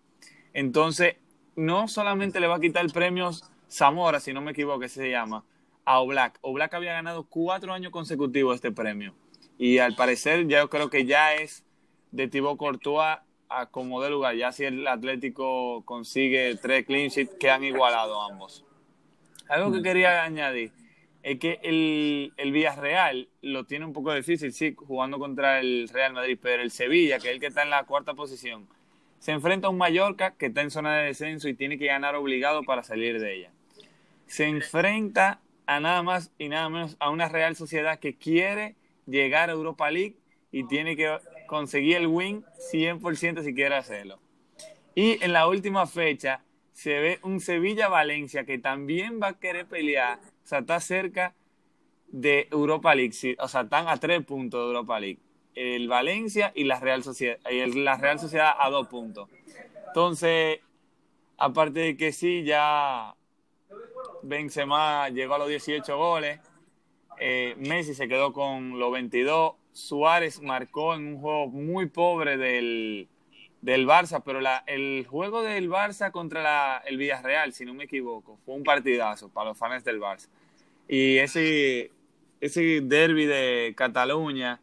[0.53, 1.15] Entonces,
[1.55, 3.31] no solamente le va a quitar el premio
[3.71, 5.45] Zamora, si no me equivoco, se llama,
[5.85, 6.37] a Oblak.
[6.41, 9.15] Oblak había ganado cuatro años consecutivos este premio.
[9.57, 11.63] Y al parecer, yo creo que ya es
[12.11, 13.19] de Thibaut Courtois
[13.59, 14.35] a como de lugar.
[14.35, 18.65] Ya si el Atlético consigue tres clean sheets que han igualado ambos.
[19.47, 19.83] Algo que mm.
[19.83, 20.71] quería añadir
[21.23, 26.13] es que el, el Villarreal lo tiene un poco difícil, sí, jugando contra el Real
[26.13, 28.67] Madrid, pero el Sevilla, que es el que está en la cuarta posición,
[29.17, 32.13] se enfrenta a un Mallorca que está en zona de descenso y tiene que ganar
[32.13, 33.51] obligado para salir de ella.
[34.27, 38.75] Se enfrenta a nada más y nada menos a una Real Sociedad que quiere
[39.07, 40.17] llegar a Europa League
[40.51, 44.19] y tiene que conseguir el win 100% si quiere hacerlo.
[44.93, 50.19] Y en la última fecha se ve un Sevilla-Valencia que también va a querer pelear,
[50.19, 51.35] o sea, está cerca
[52.07, 55.19] de Europa League, o sea, están a tres puntos de Europa League.
[55.53, 59.29] El Valencia y la Real Sociedad, y la Real Sociedad a dos puntos.
[59.87, 60.59] Entonces,
[61.37, 63.15] aparte de que sí, ya
[64.23, 66.39] Benzema llegó a los 18 goles,
[67.19, 73.09] eh, Messi se quedó con los 22, Suárez marcó en un juego muy pobre del,
[73.61, 78.37] del Barça, pero el juego del Barça contra la, el Villarreal, si no me equivoco,
[78.45, 80.29] fue un partidazo para los fans del Barça.
[80.87, 81.91] Y ese,
[82.39, 84.61] ese derby de Cataluña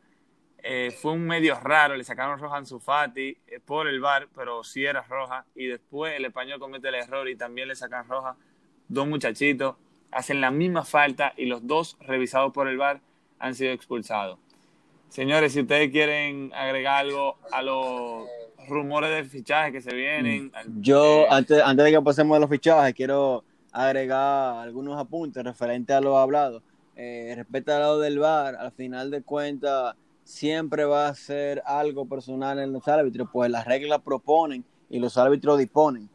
[0.62, 4.28] eh, fue un medio raro, le sacaron roja a Ansu Fati eh, por el bar,
[4.34, 5.44] pero sí era roja.
[5.54, 8.34] Y después el español comete el error y también le sacan roja.
[8.88, 9.76] Dos muchachitos
[10.10, 13.02] hacen la misma falta y los dos revisados por el bar
[13.38, 14.38] han sido expulsados.
[15.12, 18.26] Señores, si ustedes quieren agregar algo a los
[18.66, 20.50] rumores de fichaje que se vienen.
[20.80, 25.94] Yo, eh, antes, antes de que pasemos a los fichajes, quiero agregar algunos apuntes referentes
[25.94, 26.62] a lo hablado.
[26.96, 32.06] Eh, respecto al lado del bar, al final de cuentas, siempre va a ser algo
[32.06, 36.08] personal en los árbitros, pues las reglas proponen y los árbitros disponen.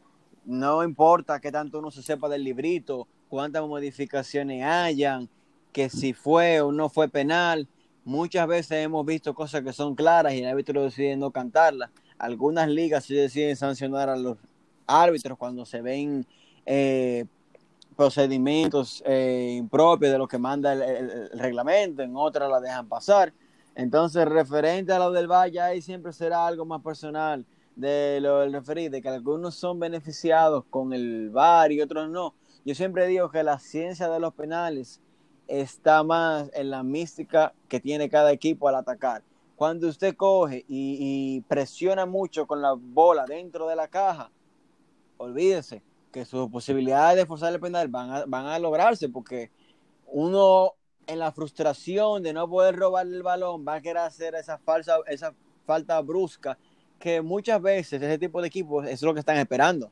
[0.44, 5.28] No importa qué tanto uno se sepa del librito, cuántas modificaciones hayan,
[5.72, 7.68] que si fue o no fue penal.
[8.04, 11.90] Muchas veces hemos visto cosas que son claras y el árbitro decide no cantarlas.
[12.18, 14.38] Algunas ligas sí deciden sancionar a los
[14.86, 16.26] árbitros cuando se ven
[16.64, 17.26] eh,
[17.96, 23.32] procedimientos eh, impropios de lo que manda el, reglamento, en otras la dejan pasar.
[23.74, 27.44] Entonces, referente a lo del Valle, ahí siempre será algo más personal
[27.76, 32.34] de lo del referido, de que algunos son beneficiados con el VAR y otros no.
[32.64, 35.00] Yo siempre digo que la ciencia de los penales
[35.48, 39.22] está más en la mística que tiene cada equipo al atacar.
[39.56, 44.30] Cuando usted coge y, presiona mucho con la bola dentro de la caja,
[45.16, 45.82] olvídese
[46.12, 49.50] que sus posibilidades de forzar el penal van a, van a lograrse porque
[50.06, 50.74] uno
[51.06, 54.98] en la frustración de no poder robar el balón va a querer hacer esa falsa
[55.06, 55.34] esa
[55.66, 56.56] falta brusca
[56.98, 59.90] que muchas veces ese tipo de equipos es lo que están esperando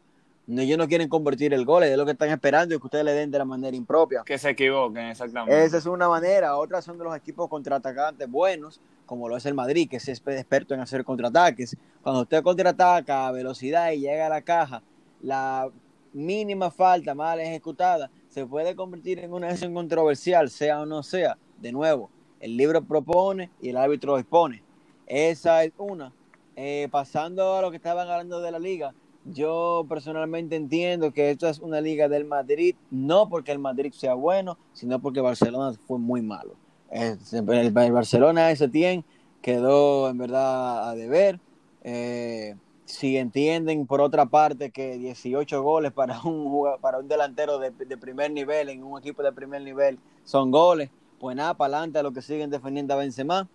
[0.49, 3.13] ellos no quieren convertir el gol, es lo que están esperando y que ustedes le
[3.13, 4.23] den de la manera impropia.
[4.25, 5.65] Que se equivoquen, exactamente.
[5.65, 6.57] Esa es una manera.
[6.57, 10.75] Otras son de los equipos contraatacantes buenos, como lo es el Madrid, que es experto
[10.75, 11.77] en hacer contraataques.
[12.03, 14.83] Cuando usted contraataca a velocidad y llega a la caja,
[15.21, 15.69] la
[16.13, 21.39] mínima falta mal ejecutada se puede convertir en una acción controversial, sea o no sea.
[21.59, 24.63] De nuevo, el libro propone y el árbitro dispone.
[25.07, 26.13] Esa es una.
[26.55, 28.95] Eh, pasando a lo que estaban hablando de la liga,
[29.33, 34.15] yo personalmente entiendo que esta es una liga del Madrid, no porque el Madrid sea
[34.15, 36.55] bueno, sino porque Barcelona fue muy malo.
[36.91, 39.07] El, Barcelona ese tiempo
[39.43, 41.41] quedó en verdad a deber.
[41.83, 47.73] Eh, si entienden por otra parte que 18 goles para un, para un delantero de,
[47.73, 52.03] primer nivel en un equipo de primer nivel son goles, pues nada, para adelante a
[52.05, 53.49] lo que siguen defendiendo a Benzema.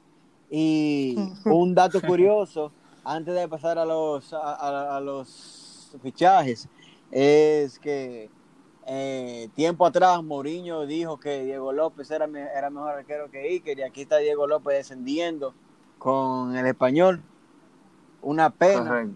[0.50, 2.74] Y un dato curioso,
[3.06, 5.61] antes de pasar a los, a los
[6.00, 6.68] fichajes
[7.12, 8.30] es que
[8.88, 13.84] eh, tiempo atrás Mourinho dijo que Diego López era, era mejor arquero que Iker y
[13.84, 15.54] aquí está Diego López descendiendo
[15.98, 17.22] con el español.
[18.22, 19.08] Una pena.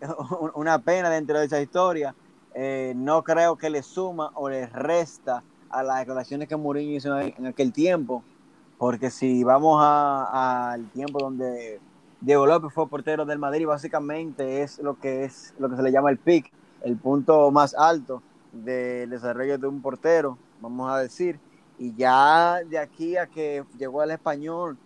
[0.54, 2.14] Una pena dentro de esa historia.
[2.54, 7.18] Eh, no creo que le suma o le resta a las declaraciones que Mourinho hizo
[7.18, 8.22] en aquel tiempo,
[8.78, 11.80] porque si vamos al tiempo donde
[12.24, 15.92] Diego López fue portero del Madrid, básicamente es lo que es lo que se le
[15.92, 16.50] llama el pick,
[16.82, 21.38] el punto más alto del desarrollo de un portero, vamos a decir.
[21.78, 24.78] Y ya de aquí a que llegó al español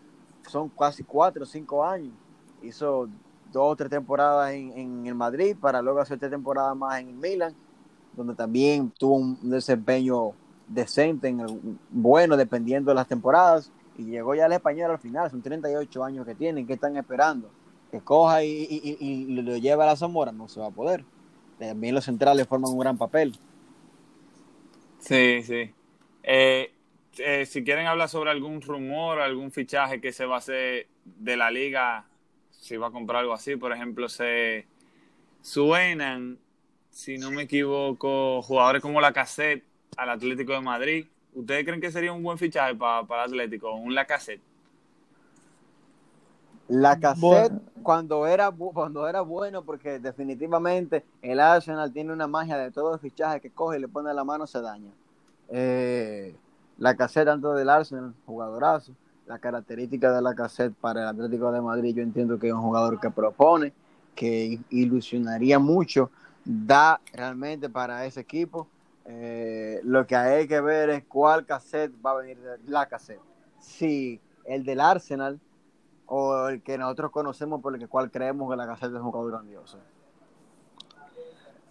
[0.48, 2.12] son casi cuatro o cinco años.
[2.60, 3.08] Hizo
[3.52, 7.14] dos o tres temporadas en, el Madrid para luego hacer tres temporadas más en el
[7.14, 7.54] Milan.
[8.16, 10.32] donde también tuvo un desempeño
[10.66, 15.42] decente, en bueno, dependiendo de las temporadas, y llegó ya al español al final, son
[15.42, 17.50] 38 años que tienen, ¿qué están esperando?
[17.90, 21.04] Que coja y, y, lo lleve a la Zamora, no se va a poder.
[21.58, 23.34] También los centrales forman un gran papel.
[25.00, 25.72] Sí, sí.
[26.22, 26.72] Eh,
[27.18, 31.36] eh, si quieren hablar sobre algún rumor, algún fichaje que se va a hacer de
[31.36, 32.06] la liga,
[32.50, 34.66] si va a comprar algo así, por ejemplo, se
[35.40, 36.38] suenan,
[36.90, 39.64] si no me equivoco, jugadores como la Cassette
[39.96, 41.06] al Atlético de Madrid.
[41.34, 44.40] ¿Ustedes creen que sería un buen fichaje para, para el Atlético, un La Cassette?
[46.68, 52.70] La cassette cuando era cuando era bueno, porque definitivamente el Arsenal tiene una magia de
[52.70, 54.90] todo el fichaje que coge y le pone la mano se daña.
[55.48, 56.36] Eh,
[56.76, 58.92] la cassette tanto del Arsenal, jugadorazo.
[59.26, 62.62] La característica de la cassette para el Atlético de Madrid, yo entiendo que es un
[62.62, 63.72] jugador que propone,
[64.14, 66.10] que ilusionaría mucho,
[66.44, 68.66] da realmente para ese equipo.
[69.10, 73.20] Eh, lo que hay que ver es cuál cassette va a venir de la cassette.
[73.58, 75.40] Si el del Arsenal
[76.06, 79.32] o el que nosotros conocemos por el cual creemos que la cassette es un jugador
[79.32, 79.78] grandioso.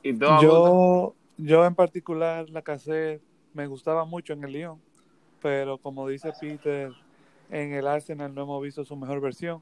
[0.03, 3.21] yo, yo en particular la cassette
[3.53, 4.87] me gustaba mucho en el Lyon
[5.41, 6.91] pero como dice Peter,
[7.49, 9.61] en el Arsenal no hemos visto su mejor versión.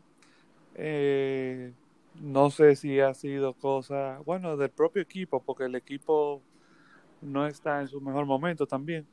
[0.75, 1.73] Eh,
[2.21, 6.41] no sé si ha sido cosa, bueno, del propio equipo, porque el equipo
[7.25, 9.07] no está en su mejor momento también.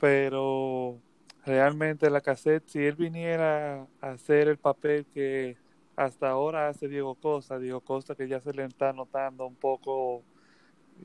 [0.00, 0.98] Pero
[1.44, 5.56] realmente la cassette, si él viniera a hacer el papel que
[5.96, 10.22] hasta ahora hace Diego Costa, Diego Costa que ya se le está notando un poco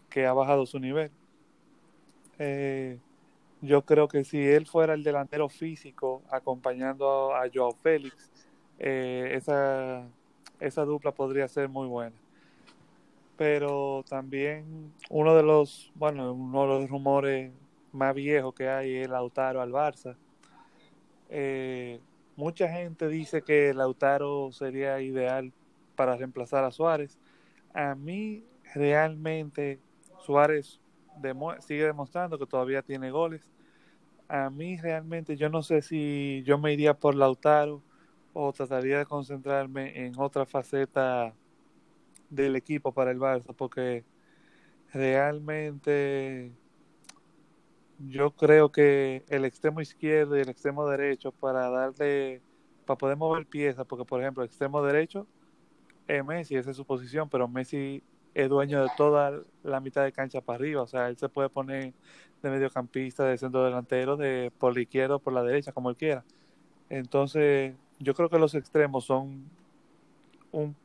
[0.09, 1.11] que ha bajado su nivel.
[2.39, 2.99] Eh,
[3.61, 8.31] yo creo que si él fuera el delantero físico acompañando a, Joao Félix,
[8.79, 10.07] eh, esa,
[10.59, 12.15] esa dupla podría ser muy buena.
[13.37, 17.51] Pero también uno de los, bueno, uno de los rumores
[17.91, 20.15] más viejos que hay es Lautaro al Barça.
[21.29, 21.99] Eh,
[22.35, 25.51] mucha gente dice que Lautaro sería ideal
[25.95, 27.17] para reemplazar a Suárez.
[27.73, 28.43] A mí
[28.73, 29.79] realmente
[30.25, 30.79] Suárez
[31.59, 33.49] sigue demostrando que todavía tiene goles.
[34.27, 37.81] A mí realmente yo no sé si yo me iría por Lautaro
[38.33, 41.33] o trataría de concentrarme en otra faceta
[42.35, 44.03] del equipo para el Barça, porque
[44.93, 46.51] realmente
[47.99, 52.41] yo creo que el extremo izquierdo y el extremo derecho para darle,
[52.85, 55.27] para poder mover piezas, porque por ejemplo el extremo derecho
[56.07, 60.11] es Messi, esa es su posición, pero Messi es dueño de toda la mitad de
[60.11, 61.93] cancha para arriba, o sea, él se puede poner
[62.43, 65.95] de mediocampista, de centro delantero, de por la izquierda o por la derecha, como él
[65.95, 66.23] quiera.
[66.89, 69.49] Entonces, yo creo que los extremos son
[70.51, 70.75] un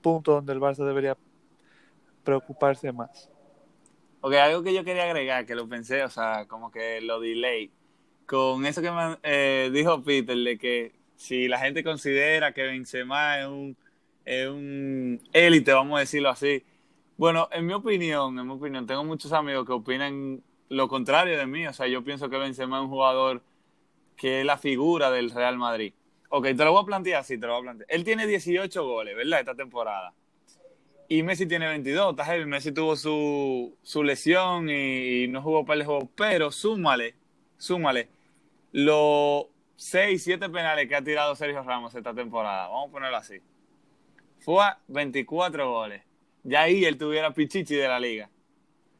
[0.00, 1.16] punto donde el Barça debería
[2.24, 3.30] preocuparse más.
[4.20, 7.70] Ok, algo que yo quería agregar, que lo pensé, o sea, como que lo delay,
[8.26, 13.40] con eso que me, eh, dijo Peter, de que si la gente considera que Benzema
[13.40, 13.76] es un,
[14.24, 16.64] es un élite, vamos a decirlo así,
[17.18, 21.46] bueno, en mi opinión, en mi opinión, tengo muchos amigos que opinan lo contrario de
[21.46, 21.66] mí.
[21.66, 23.42] O sea, yo pienso que Benzema es un jugador
[24.16, 25.94] que es la figura del Real Madrid.
[26.30, 27.90] Ok, te lo voy a plantear así, te lo voy a plantear.
[27.90, 29.40] Él tiene 18 goles, ¿verdad?
[29.40, 30.12] Esta temporada.
[31.08, 32.44] Y Messi tiene 22, está heavy.
[32.44, 36.10] Messi tuvo su, su lesión y, no jugó para el juego.
[36.14, 37.14] Pero súmale,
[37.56, 38.08] súmale
[38.72, 42.68] los 6, 7 penales que ha tirado Sergio Ramos esta temporada.
[42.68, 43.40] Vamos a ponerlo así.
[44.40, 46.08] Fue a 24 goles
[46.48, 48.30] ya ahí él tuviera Pichichi de la liga.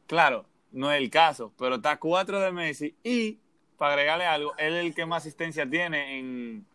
[0.07, 3.39] Claro, no es el caso, pero está cuatro de Messi y,
[3.77, 6.65] para agregarle algo, él es el que más asistencia tiene en,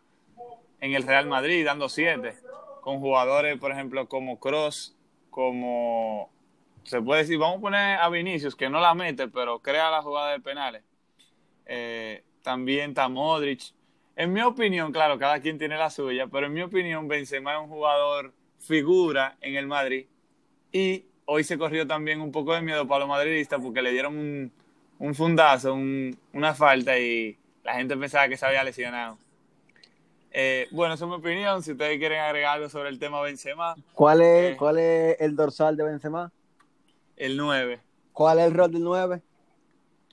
[0.85, 2.35] en el Real Madrid, dando siete,
[2.81, 4.95] con jugadores, por ejemplo, como Cross,
[5.31, 6.29] como
[6.83, 10.03] se puede decir, vamos a poner a Vinicius, que no la mete, pero crea la
[10.03, 10.83] jugada de penales.
[11.65, 13.73] Eh, también está Modric.
[14.15, 17.61] En mi opinión, claro, cada quien tiene la suya, pero en mi opinión, Benzema es
[17.61, 20.05] un jugador figura en el Madrid
[20.71, 24.17] y hoy se corrió también un poco de miedo para los madridistas porque le dieron
[24.17, 24.51] un,
[24.99, 29.17] un fundazo, una falta y la gente pensaba que se había lesionado.
[30.37, 31.63] Eh, bueno, esa es mi opinión.
[31.63, 33.73] Si ustedes quieren agregar algo sobre el tema Benzema.
[33.93, 36.29] ¿Cuál es, eh, ¿cuál es el dorsal de Benzema?
[37.15, 37.79] El 9.
[38.11, 39.21] ¿Cuál es el rol del 9?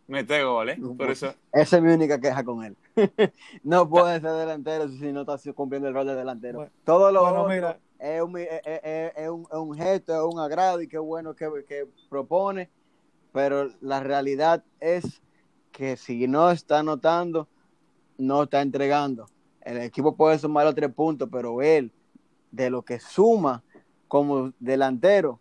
[0.07, 1.35] Mete goles, por eso.
[1.53, 2.77] Esa es mi única queja con él.
[3.64, 6.70] no puede ser delantero si no está cumpliendo el rol de delantero.
[6.85, 10.99] Todo lo bueno, mira, es un, es, un, un, gesto, es un agrado y qué
[10.99, 12.70] bueno que, que, propone,
[13.33, 15.20] pero la realidad es
[15.73, 17.49] que si no está anotando,
[18.18, 19.27] no está entregando.
[19.64, 21.92] El equipo puede sumar los tres puntos, pero él,
[22.50, 23.62] de lo que suma
[24.08, 25.40] como delantero,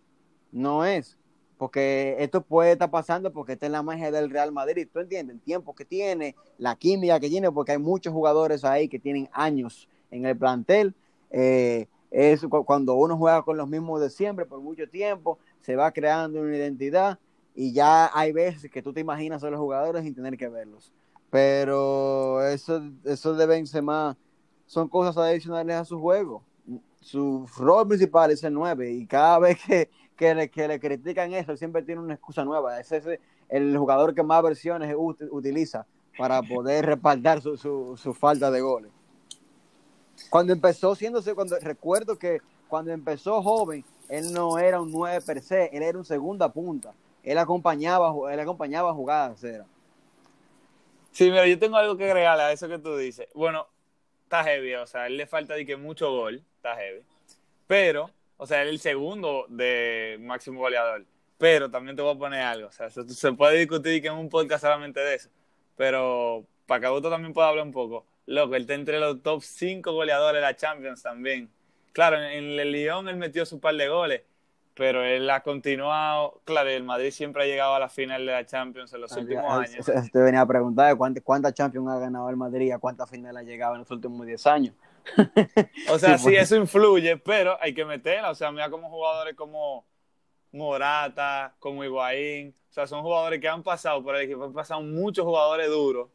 [0.52, 1.18] no es.
[1.58, 5.36] porque esto puede estar pasando porque está en la magia del Real Madrid, ¿tú entiendes?
[5.36, 9.30] El tiempo que tiene, la química que tiene, porque hay muchos jugadores ahí que tienen
[9.32, 10.96] años en el plantel.
[11.30, 15.92] Eh, es cuando uno juega con los mismos de siempre por mucho tiempo, se va
[15.92, 17.20] creando una identidad
[17.54, 20.92] y ya hay veces que tú te imaginas a los jugadores sin tener que verlos.
[21.32, 24.18] Pero eso, eso de Benzema
[24.68, 26.44] son cosas adicionales a su juego.
[27.00, 31.34] Su rol principal es el 9 y cada vez que, que, le, que le critican
[31.34, 32.80] eso, siempre tiene una excusa nueva.
[32.80, 33.20] Es ese,
[33.50, 38.92] el jugador que más versiones utiliza para poder respaldar su, su, su falta de goles.
[40.30, 45.42] Cuando empezó siéndose, cuando recuerdo que cuando empezó joven, él no era un 9 per
[45.42, 46.94] se, él era un segunda punta.
[47.24, 49.66] Él acompañaba, él acompañaba jugadas, era.
[51.12, 53.28] Sí, mira, yo tengo algo que agregarle a eso que tú dices.
[53.34, 53.68] Bueno,
[54.24, 57.02] está heavy, o sea, él le falta de que mucho gol, está heavy.
[57.68, 61.06] Pero, o sea, él es el segundo de máximo goleador.
[61.38, 64.30] Pero también te voy a poner algo, o sea, se, puede discutir que en un
[64.30, 65.30] podcast solamente de eso.
[65.76, 68.06] Pero para que Augusto también pueda hablar un poco.
[68.28, 71.50] Loco, él está entre los top 5 goleadores de la Champions también.
[71.92, 74.22] Claro, en el Lyon él metió su par de goles,
[74.74, 76.42] pero él ha continuado.
[76.44, 79.46] Claro, el Madrid siempre ha llegado a la final de la Champions en los últimos
[79.52, 79.86] años.
[80.12, 83.42] Te venía a preguntar cuántas, cuántas Champions ha ganado el Madrid y a cuántas finales
[83.42, 84.76] ha llegado en los últimos 10 años.
[85.90, 88.30] o sea, sí, eso influye, pero hay que meterla.
[88.30, 89.86] O sea, mira como jugadores como
[90.52, 92.56] Morata, como Higuaín.
[92.70, 96.10] O sea, son jugadores que han pasado por el equipo, han pasado muchos jugadores duros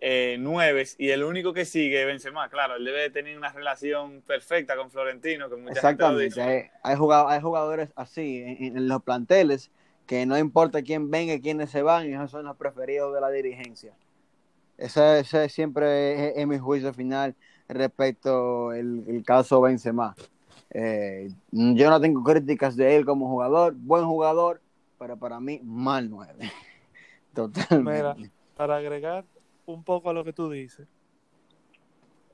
[0.00, 4.76] eh, nueves y el único que sigue Benzema, claro, él debe tener una relación perfecta
[4.76, 6.96] con Florentino, que mucha Exactamente, hay, hay,
[7.40, 9.72] jugadores, así en, los planteles
[10.06, 13.30] que no importa quién venga y quiénes se van, esos son los preferidos de la
[13.30, 13.92] dirigencia.
[14.76, 17.34] Ese, ese siempre es, mi juicio final
[17.68, 20.14] respecto al el caso Benzema.
[20.70, 24.60] Eh, yo no tengo críticas de él como jugador, buen jugador,
[24.98, 26.52] pero para mí mal nueve.
[27.34, 28.30] Totalmente.
[28.56, 29.24] para agregar,
[29.72, 30.88] un poco a lo que tú dices.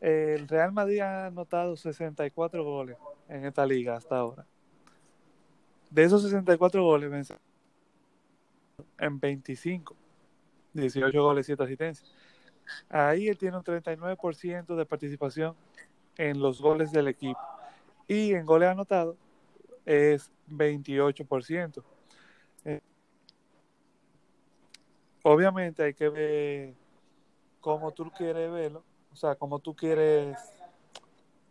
[0.01, 2.97] El Real Madrid ha anotado 64 goles
[3.29, 4.47] en esta liga hasta ahora.
[5.91, 7.33] De esos 64 goles,
[8.99, 9.97] en 25,
[10.75, 12.15] 18 goles y 7 asistencias.
[12.89, 15.55] Ahí él tiene un 39% de participación
[16.17, 17.41] en los goles del equipo.
[18.07, 19.17] Y en goles anotados
[19.85, 21.83] es 28%.
[22.65, 22.81] Eh,
[25.23, 26.84] obviamente hay que ver
[27.65, 30.37] como tú quieres verlo, o sea, como tú quieres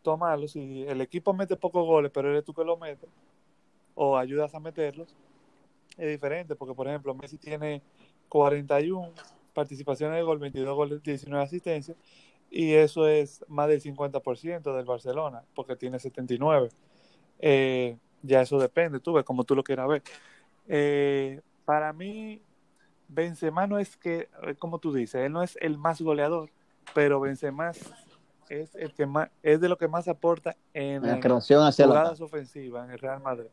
[0.03, 0.47] tomarlo.
[0.47, 3.09] Si el equipo mete pocos goles, pero eres tú que lo metes,
[3.95, 5.15] o ayudas a meterlos,
[5.97, 7.81] es diferente, porque por ejemplo, Messi tiene
[8.29, 9.11] 41
[9.55, 11.97] participaciones de gol, 22 goles, 19 asistencias,
[12.51, 16.69] y eso es más del 50% del Barcelona, porque tiene 79.
[17.39, 20.03] Eh, ya eso depende, tú ves como tú lo quieras ver.
[20.67, 22.39] Eh, para mí,
[23.07, 26.49] Benzema no es que, eh, como tú dices, él no es el más goleador,
[26.93, 27.71] pero Benzema
[28.49, 32.21] es el que más, es de lo que más aporta en la creación hacia jugadas
[32.21, 33.49] ofensivas en el Real Madrid.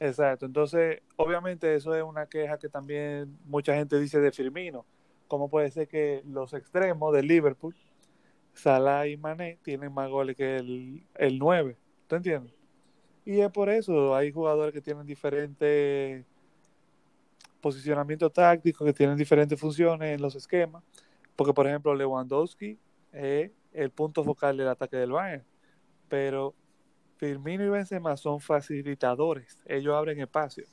[0.00, 4.84] Exacto, entonces obviamente eso es una queja que también mucha gente dice de Firmino.
[5.28, 7.74] ¿Cómo puede ser que los extremos de Liverpool,
[8.52, 11.76] Salah y Mané, tienen más goles que el, el 9?
[12.06, 12.52] ¿Tú entiendes?
[13.24, 16.26] Y es por eso, hay jugadores que tienen diferentes
[17.62, 20.82] posicionamiento táctico que tienen diferentes funciones en los esquemas,
[21.34, 22.78] porque por ejemplo Lewandowski
[23.12, 25.44] es el punto focal del ataque del Bayern,
[26.08, 26.54] pero
[27.16, 30.64] Firmino y Benzema son facilitadores, ellos abren espacio.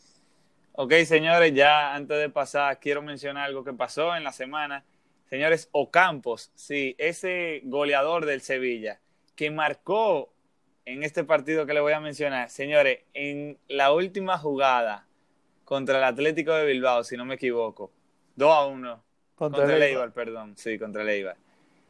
[0.74, 4.86] Ok, señores, ya antes de pasar, quiero mencionar algo que pasó en la semana.
[5.30, 9.00] Señores, Ocampos, sí, ese goleador del Sevilla,
[9.36, 10.34] que marcó
[10.86, 15.09] en este partido que le voy a mencionar, señores, en la última jugada
[15.70, 17.92] contra el Atlético de Bilbao, si no me equivoco.
[18.38, 19.04] 2 a 1.
[19.36, 20.58] Contra, el Eibar, perdón.
[20.58, 21.38] Sí, contra el Eibar.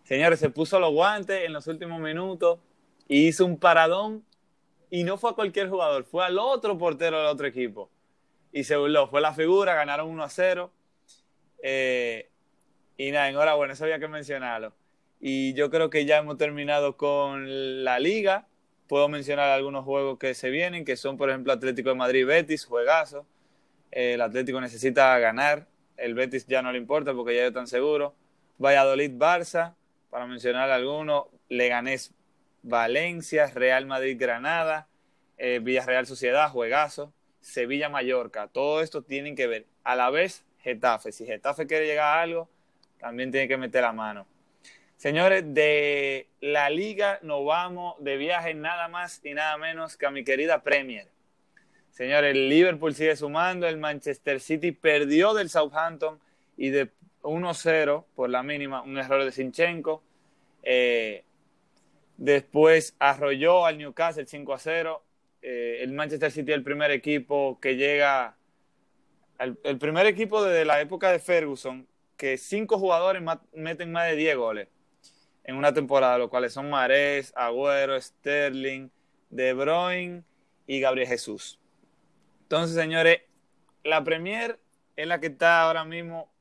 [0.03, 2.59] Señores, se puso los guantes en los últimos minutos
[3.07, 4.25] y hizo un paradón.
[4.89, 7.89] Y no fue a cualquier jugador, fue al otro portero del otro equipo.
[8.51, 9.07] Y se burló.
[9.07, 10.71] Fue la figura, ganaron 1 a 0.
[11.63, 12.29] Eh,
[12.97, 14.73] y nada, enhorabuena, eso había que mencionarlo.
[15.21, 18.45] Y yo creo que ya hemos terminado con la liga.
[18.89, 22.65] Puedo mencionar algunos juegos que se vienen, que son, por ejemplo, Atlético de Madrid, Betis,
[22.65, 23.25] juegazo
[23.91, 25.67] el Atlético necesita ganar,
[25.97, 28.13] el Betis ya no le importa porque ya están seguros.
[28.57, 29.75] Valladolid, Barça,
[30.09, 32.13] para mencionar algunos, Leganés,
[32.61, 34.87] Valencia, Real Madrid, Granada,
[35.37, 38.47] eh, Villarreal Sociedad, Juegazo, Sevilla, Mallorca.
[38.47, 39.65] Todo esto tienen que ver.
[39.83, 41.11] A la vez, Getafe.
[41.11, 42.49] Si Getafe quiere llegar a algo,
[42.99, 44.27] también tiene que meter la mano.
[44.97, 50.11] Señores, de la liga nos vamos de viaje nada más y nada menos que a
[50.11, 51.07] mi querida Premier
[51.91, 56.19] Señores, el Liverpool sigue sumando, el Manchester City perdió del Southampton
[56.55, 56.89] y de
[57.23, 60.01] 1-0 por la mínima, un error de Sinchenko.
[60.63, 61.23] Eh,
[62.17, 65.01] después arrolló al Newcastle 5-0.
[65.41, 68.35] Eh, el Manchester City es el primer equipo que llega,
[69.39, 71.87] el, primer equipo desde la época de Ferguson,
[72.17, 73.23] que cinco jugadores
[73.53, 74.67] meten más de 10 goles
[75.45, 78.89] en una temporada, los cuales son Marés, Agüero, Sterling,
[79.29, 80.23] De Bruyne
[80.67, 81.59] y Gabriel Jesús.
[82.49, 83.21] Entonces, señores,
[83.83, 84.59] la Premier
[84.95, 86.31] es la que está ahora mismo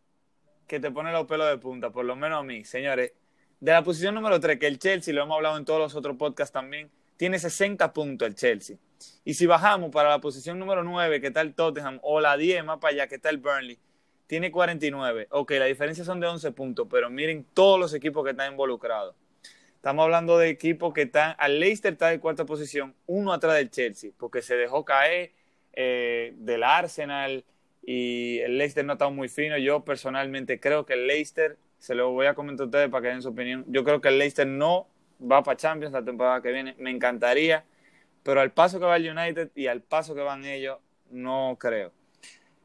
[0.66, 3.12] que te pone los pelos de punta, por lo menos a mí, señores.
[3.60, 6.16] De la posición número 3, que el Chelsea, lo hemos hablado en todos los otros
[6.16, 8.78] podcasts también, tiene 60 puntos el Chelsea.
[9.22, 12.64] Y si bajamos para la posición número 9, que está el Tottenham, o la 10
[12.64, 13.78] más para allá, que está el Burnley,
[14.26, 15.28] tiene 49.
[15.30, 19.14] Ok, la diferencia son de 11 puntos, pero miren todos los equipos que están involucrados.
[19.74, 23.70] Estamos hablando de equipos que están, al Leicester está en cuarta posición, uno atrás del
[23.70, 25.32] Chelsea, porque se dejó caer
[25.80, 27.44] eh, del Arsenal,
[27.82, 29.56] y el Leicester no está muy fino.
[29.56, 33.08] Yo personalmente creo que el Leicester, se lo voy a comentar a ustedes para que
[33.08, 34.88] den su opinión, yo creo que el Leicester no
[35.20, 37.64] va para Champions la temporada que viene, me encantaría,
[38.24, 40.78] pero al paso que va el United y al paso que van ellos,
[41.10, 41.92] no creo.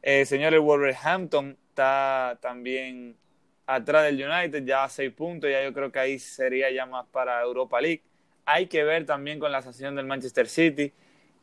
[0.02, 3.16] Eh, señor, el Wolverhampton está también
[3.64, 7.06] atrás del United, ya a seis puntos, ya yo creo que ahí sería ya más
[7.06, 8.02] para Europa League.
[8.44, 10.92] Hay que ver también con la sanción del Manchester City,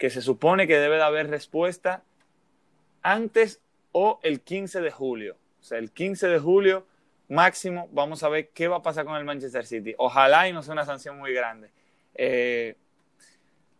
[0.02, 2.02] que se supone que debe de haber respuesta
[3.04, 5.38] antes o el 15 de julio.
[5.62, 6.88] O sea, el 15 de julio
[7.28, 9.94] máximo vamos a ver qué va a pasar con el Manchester City.
[10.00, 11.70] Ojalá y no sea una sanción muy grande.
[12.16, 12.78] Eh,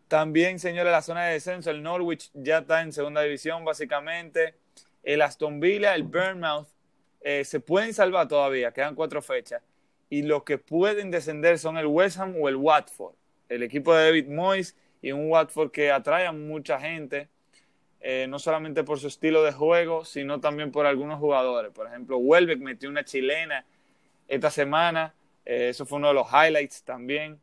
[0.08, 4.54] también, señores, la zona de descenso, el Norwich ya está en segunda división básicamente.
[5.02, 6.68] El Aston Villa, el Bournemouth,
[7.22, 9.64] eh, se pueden salvar todavía, quedan cuatro fechas.
[10.08, 13.16] Y los que pueden descender son el West Ham o el Watford.
[13.50, 17.28] El equipo de David Moyes y un Watford que atrae a mucha gente.
[18.04, 21.72] Eh, no solamente por su estilo de juego, sino también por algunos jugadores.
[21.72, 23.64] Por ejemplo, Welbeck metió una chilena
[24.28, 25.14] esta semana,
[25.46, 27.40] eh, eso fue uno de los highlights también.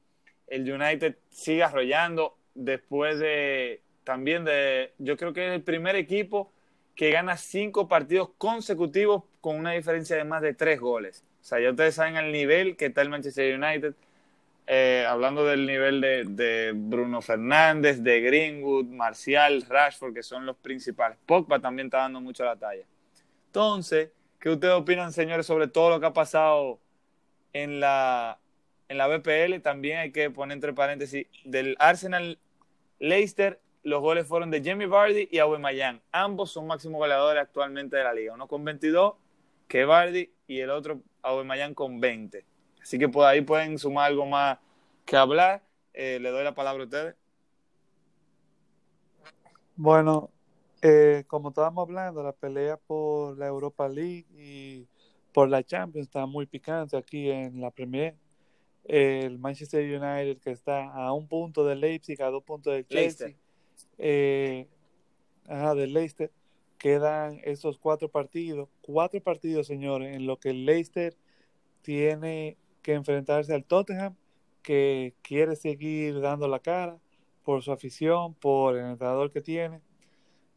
[0.48, 6.50] El United sigue arrollando después de también de, yo creo que es el primer equipo
[6.94, 11.22] que gana cinco partidos consecutivos con una diferencia de más de tres goles.
[11.42, 13.94] O sea, ya ustedes saben el nivel que está el Manchester United.
[14.70, 21.16] Eh, hablando del nivel de, Bruno Fernández, de Greenwood, Marcial, Rashford, que son los principales.
[21.24, 22.84] Pogba también está dando mucho la talla.
[23.46, 26.78] Entonces, ¿qué ustedes opinan, señores, sobre todo lo que ha pasado
[27.54, 28.38] en la,
[28.90, 29.62] en la BPL?
[29.62, 32.38] También hay que poner entre paréntesis, del Arsenal
[32.98, 36.02] Leicester, los goles fueron de Jamie Vardy y Aubameyang.
[36.12, 38.34] Ambos son máximos goleadores actualmente de la liga.
[38.34, 39.14] Uno con 22,
[39.66, 42.44] que Vardy, y el otro Aubameyang con 20.
[42.82, 44.58] Así que por ahí pueden sumar algo más
[45.04, 45.62] que hablar.
[45.92, 47.14] Eh, le doy la palabra a ustedes.
[49.76, 50.30] Bueno,
[50.82, 54.86] eh, como estábamos hablando, la pelea por la Europa League y
[55.32, 58.16] por la Champions está muy picante aquí en la Premier.
[58.84, 63.34] El Manchester United que está a un punto de Leipzig, a dos puntos de Chelsea.
[63.98, 64.66] Eh,
[65.46, 66.30] ajá, del Leicester.
[66.78, 68.68] Quedan esos cuatro partidos.
[68.82, 71.16] Cuatro partidos, señores, en lo que el Leicester
[71.82, 72.56] tiene
[72.88, 74.16] que enfrentarse al Tottenham,
[74.62, 76.98] que quiere seguir dando la cara
[77.44, 79.82] por su afición, por el entrenador que tiene,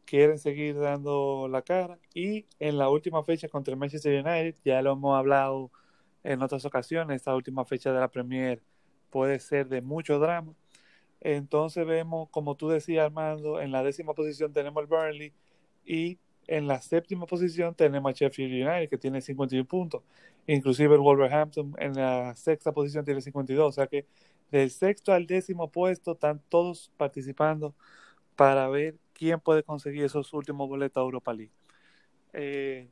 [0.06, 1.98] quieren seguir dando la cara.
[2.14, 5.70] Y en la última fecha contra el Manchester United, ya lo hemos hablado
[6.24, 8.62] en otras ocasiones, esta última fecha de la Premier
[9.10, 10.54] puede ser de mucho drama.
[11.20, 15.34] Entonces vemos, como tú decías, Armando, en la décima posición tenemos el Burnley
[15.84, 20.02] y en la séptima posición tenemos a Sheffield United, que tiene 51 puntos.
[20.46, 23.68] Inclusive el Wolverhampton en la sexta posición tiene 52.
[23.68, 24.06] O sea que
[24.50, 27.74] del sexto al décimo puesto están todos participando
[28.36, 31.52] para ver quién puede conseguir esos últimos boletos a Europa League.
[32.32, 32.88] Eh,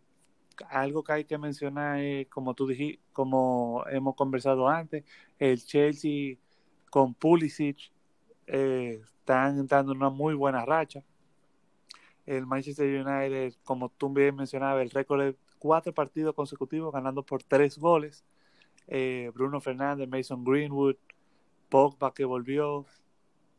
[0.69, 5.05] algo que hay que mencionar es, como tú dijiste, como hemos conversado antes,
[5.39, 6.37] el Chelsea
[6.91, 7.91] con Pulisic
[8.47, 11.03] eh, están dando una muy buena racha
[12.37, 17.43] el Manchester United, como tú bien mencionabas, el récord de cuatro partidos consecutivos ganando por
[17.43, 18.25] tres goles.
[18.87, 20.97] Eh, Bruno Fernández, Mason Greenwood,
[21.69, 22.87] Pogba que volvió.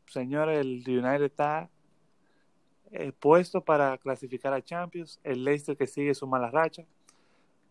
[0.06, 1.70] Señores, el United está
[3.18, 5.20] puesto para clasificar a Champions.
[5.22, 6.86] El Leicester que sigue su mala racha.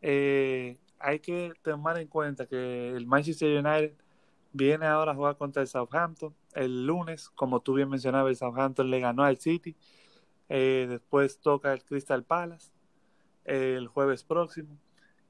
[0.03, 3.95] Eh, hay que tomar en cuenta que el Manchester United
[4.53, 7.29] viene ahora a jugar contra el Southampton el lunes.
[7.29, 9.75] Como tú bien mencionabas, el Southampton le ganó al City
[10.53, 12.71] eh, después toca el Crystal Palace
[13.45, 14.77] el jueves próximo.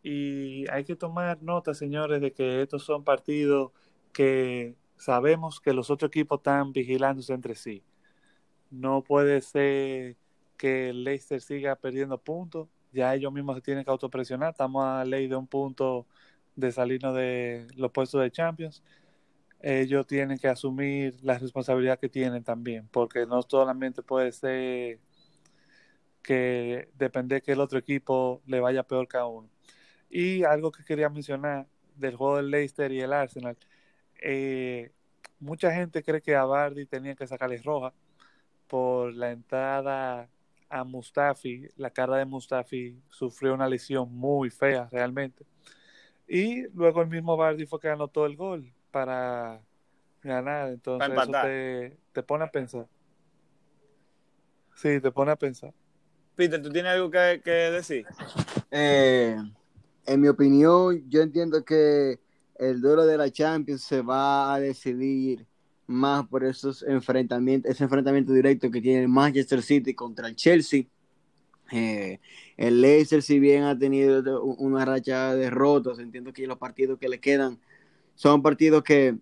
[0.01, 3.71] Y hay que tomar nota, señores, de que estos son partidos
[4.13, 7.83] que sabemos que los otros equipos están vigilándose entre sí.
[8.71, 10.17] No puede ser
[10.57, 12.67] que el Leicester siga perdiendo puntos.
[12.91, 14.51] Ya ellos mismos se tienen que autopresionar.
[14.51, 16.07] Estamos a ley de un punto
[16.55, 18.83] de salirnos de los puestos de Champions.
[19.59, 24.99] Ellos tienen que asumir la responsabilidad que tienen también, porque no solamente puede ser
[26.21, 29.49] que depender que el otro equipo le vaya peor que a uno.
[30.09, 33.57] Y algo que quería mencionar del juego del Leicester y el Arsenal,
[34.21, 34.91] eh,
[35.39, 37.93] mucha gente cree que a Bardi tenía que sacarle roja
[38.67, 40.29] por la entrada
[40.69, 41.67] a Mustafi.
[41.75, 45.45] La cara de Mustafi sufrió una lesión muy fea realmente.
[46.27, 49.61] Y luego el mismo Bardi fue que anotó el gol para
[50.21, 50.69] ganar.
[50.69, 52.87] Entonces eso te, te pone a pensar.
[54.75, 55.73] Sí, te pone a pensar.
[56.35, 58.05] Peter, ¿tú tienes algo que, decir?
[58.71, 59.37] Eh,
[60.05, 62.19] en mi opinión, yo entiendo que
[62.55, 65.45] el duelo de la Champions se va a decidir
[65.87, 70.85] más por esos enfrentamientos, ese enfrentamiento directo que tiene el Manchester City contra el Chelsea.
[71.71, 72.19] Eh,
[72.57, 77.09] el Leicester, si bien ha tenido una racha de derrotas, entiendo que los partidos que
[77.09, 77.59] le quedan
[78.15, 79.17] son partidos que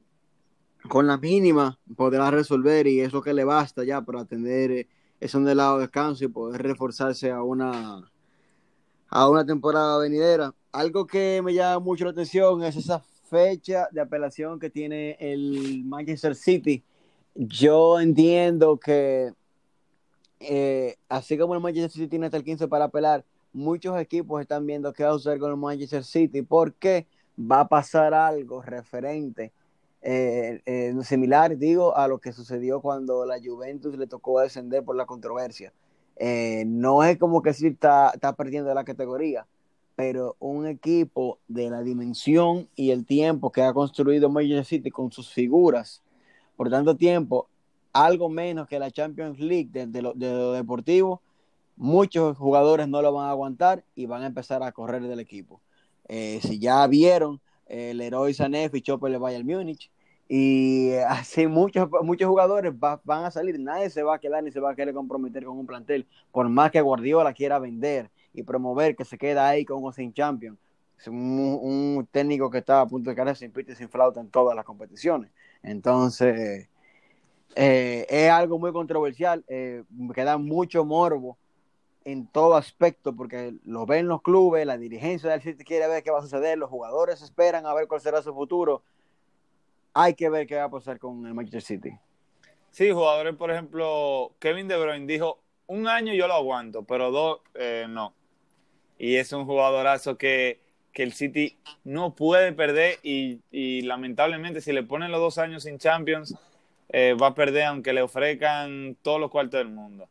[0.88, 4.88] con la mínima podrá resolver y es lo que le basta ya para atender eh,
[5.20, 8.10] es un de lado de descanso y poder reforzarse a una,
[9.10, 10.54] a una temporada venidera.
[10.72, 15.84] Algo que me llama mucho la atención es esa fecha de apelación que tiene el
[15.86, 16.84] Manchester City.
[17.36, 19.34] Yo entiendo que
[20.40, 24.66] eh, así como el Manchester City tiene hasta el 15 para apelar, muchos equipos están
[24.66, 27.08] viendo qué va a suceder con el Manchester City porque
[27.40, 29.52] va a pasar algo referente
[30.02, 34.96] eh, eh, similar, digo, a lo que sucedió cuando la Juventus le tocó descender por
[34.96, 35.74] la controversia.
[36.16, 39.46] Eh, no es como que sí está, está perdiendo la categoría,
[39.96, 45.12] pero un equipo de la dimensión y el tiempo que ha construido Manchester City con
[45.12, 46.02] sus figuras
[46.56, 47.48] por tanto tiempo,
[47.94, 51.22] algo menos que la Champions League de, lo, deportivo,
[51.78, 55.62] muchos jugadores no lo van a aguantar y van a empezar a correr del equipo.
[56.08, 57.40] si ya vieron
[57.70, 59.90] el héroe Sané fichó por el Bayern Múnich
[60.28, 64.60] y así muchos, muchos jugadores van a salir, nadie se va a quedar ni se
[64.60, 68.96] va a querer comprometer con un plantel, por más que Guardiola quiera vender y promover
[68.96, 70.58] que se queda ahí con o sin champion.
[70.98, 74.30] Es un, técnico que está a punto de caer sin pito y sin flauta en
[74.30, 75.32] todas las competiciones.
[75.64, 76.68] Entonces,
[77.56, 81.38] eh, es algo muy controversial, eh, queda mucho morbo
[82.06, 86.12] en todo aspecto, porque lo ven los clubes, la dirigencia del City quiere ver qué
[86.12, 88.84] va a suceder, los jugadores esperan a ver cuál será su futuro.
[89.94, 91.98] Hay que ver qué va a pasar con el Manchester City.
[92.72, 97.40] Sí, jugadores, por ejemplo, Kevin De Bruyne dijo, un año yo lo aguanto, pero dos,
[97.56, 98.14] eh, no.
[98.98, 100.60] Y es un jugadorazo que,
[100.94, 105.78] que el City no puede perder y, lamentablemente si le ponen los dos años sin
[105.78, 106.36] Champions,
[106.90, 110.08] eh, va a perder aunque le ofrezcan todos los cuartos del mundo.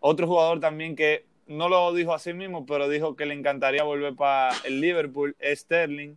[0.00, 3.82] Otro jugador también que no lo dijo a sí mismo, pero dijo que le encantaría
[3.82, 6.16] volver para el Liverpool, es Sterling,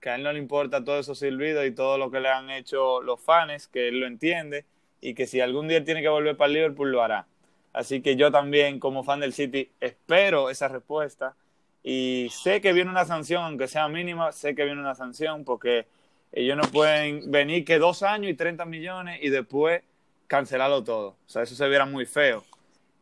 [0.00, 2.50] que a él no le importa todo eso silbido y todo lo que le han
[2.50, 4.64] hecho los fans, que él lo entiende
[5.00, 7.26] y que si algún día tiene que volver para el Liverpool lo hará.
[7.72, 11.34] Así que yo también, como fan del City, espero esa respuesta
[11.82, 15.86] y sé que viene una sanción, aunque sea mínima, sé que viene una sanción porque
[16.32, 19.82] ellos no pueden venir que dos años y 30 millones y después
[20.26, 21.08] cancelarlo todo.
[21.08, 22.44] O sea, eso se viera muy feo.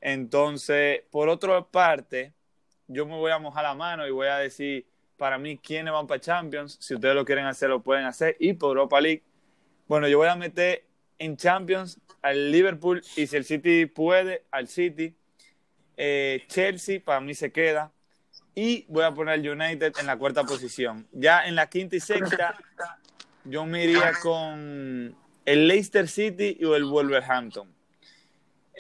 [0.01, 2.33] Entonces, por otra parte,
[2.87, 4.87] yo me voy a mojar la mano y voy a decir
[5.17, 6.79] para mí quiénes van para Champions.
[6.81, 8.37] Si ustedes lo quieren hacer, lo pueden hacer.
[8.39, 9.23] Y por Europa League,
[9.87, 10.85] bueno, yo voy a meter
[11.19, 15.15] en Champions al Liverpool y si el City puede, al City.
[15.97, 17.93] Eh, Chelsea para mí se queda.
[18.55, 21.07] Y voy a poner United en la cuarta posición.
[21.13, 22.57] Ya en la quinta y sexta,
[23.45, 27.78] yo me iría con el Leicester City o el Wolverhampton.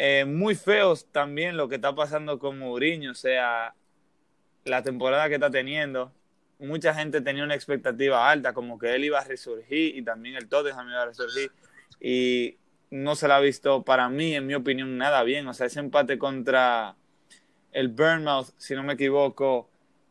[0.01, 3.74] Eh, muy feos también lo que está pasando con Mourinho, o sea,
[4.64, 6.12] la temporada que está teniendo.
[6.61, 10.49] Mucha gente tenía una expectativa alta, como que él iba a resurgir y también el
[10.49, 11.51] Tottenham iba a resurgir.
[12.01, 12.59] Y
[12.90, 15.49] no se la ha visto para mí, en mi opinión, nada bien.
[15.49, 16.94] O sea, ese empate contra
[17.72, 19.68] el Burnmouth, si no me equivoco,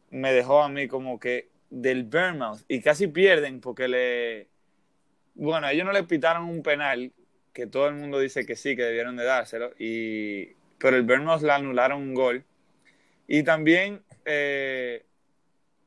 [0.10, 4.50] me dejó a mí como que del Burnmouth y casi pierden porque le...
[5.34, 7.14] Bueno, ellos no le pitaron un penal
[7.58, 10.46] que todo el mundo dice que sí, que debieron de dárselo, y,
[10.78, 12.44] pero el Bournemouth le anularon un gol.
[13.28, 15.04] Y también, eh,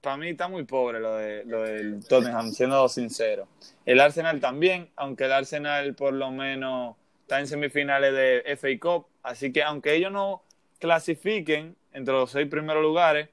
[0.01, 3.47] para mí está muy pobre lo, de, lo del Tottenham, siendo sincero.
[3.87, 9.07] El Arsenal también, aunque el Arsenal por lo menos está en semifinales de FA Cup,
[9.23, 10.43] así que aunque ellos no
[10.81, 13.29] clasifiquen entre los seis primeros lugares,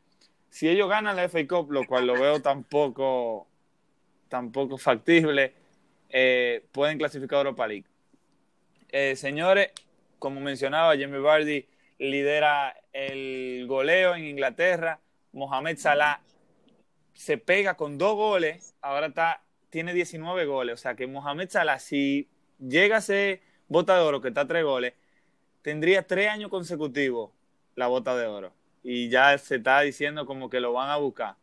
[0.51, 3.47] si ellos ganan la FA Cup, lo cual lo veo tampoco,
[4.29, 5.55] tampoco factible,
[6.09, 7.85] eh, pueden clasificar a Europa League.
[8.89, 9.71] Eh, señores,
[10.19, 11.67] como mencionaba, Jamie Vardy
[11.99, 14.99] lidera el goleo en Inglaterra.
[15.33, 16.21] Mohamed Salah
[17.13, 20.75] se pega con dos goles, ahora está, tiene 19 goles.
[20.75, 22.29] O sea que Mohamed Salah, si
[22.59, 24.93] llega a ser bota de oro, que está a tres goles,
[25.61, 27.31] tendría tres años consecutivos
[27.75, 28.53] la bota de oro.
[28.83, 31.35] Y ya se está diciendo como que lo van a buscar.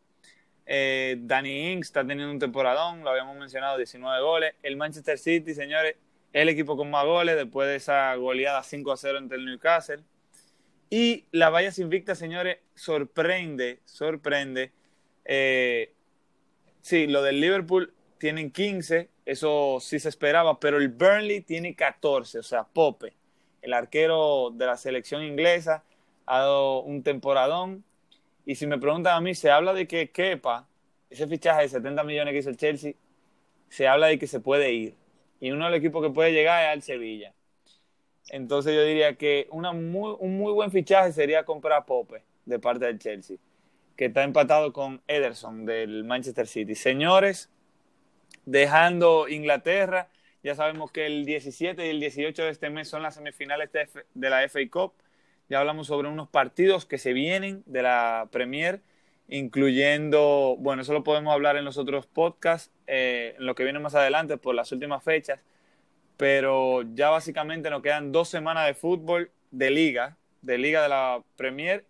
[0.66, 4.54] Eh, Danny Ings está teniendo un temporadón, lo habíamos mencionado, 19 goles.
[4.62, 5.96] El Manchester City, señores,
[6.34, 10.02] el equipo con más goles después de esa goleada 5 a 0 ante el Newcastle.
[10.90, 14.72] Y la Vallas Invicta, señores, sorprende, sorprende.
[15.24, 15.92] Eh,
[16.82, 22.40] sí, lo del Liverpool tienen 15, eso sí se esperaba, pero el Burnley tiene 14,
[22.40, 23.14] o sea, Pope,
[23.62, 25.84] el arquero de la selección inglesa,
[26.26, 27.84] ha dado un temporadón.
[28.44, 30.66] Y si me preguntan a mí, se habla de que Kepa,
[31.10, 32.94] ese fichaje de 70 millones que hizo el Chelsea,
[33.68, 35.03] se habla de que se puede ir.
[35.44, 37.34] Y uno de los equipos que puede llegar es al Sevilla.
[38.30, 42.58] Entonces yo diría que una muy, un muy buen fichaje sería comprar a Pope de
[42.58, 43.36] parte del Chelsea,
[43.94, 46.74] que está empatado con Ederson del Manchester City.
[46.74, 47.50] Señores,
[48.46, 50.08] dejando Inglaterra,
[50.42, 53.68] ya sabemos que el 17 y el 18 de este mes son las semifinales
[54.14, 54.94] de la FA Cup.
[55.50, 58.80] Ya hablamos sobre unos partidos que se vienen de la Premier,
[59.28, 63.78] incluyendo, bueno, eso lo podemos hablar en los otros podcasts, eh, en lo que viene
[63.78, 65.40] más adelante por las últimas fechas,
[66.16, 71.22] pero ya básicamente nos quedan dos semanas de fútbol de liga, de liga de la
[71.36, 71.84] Premier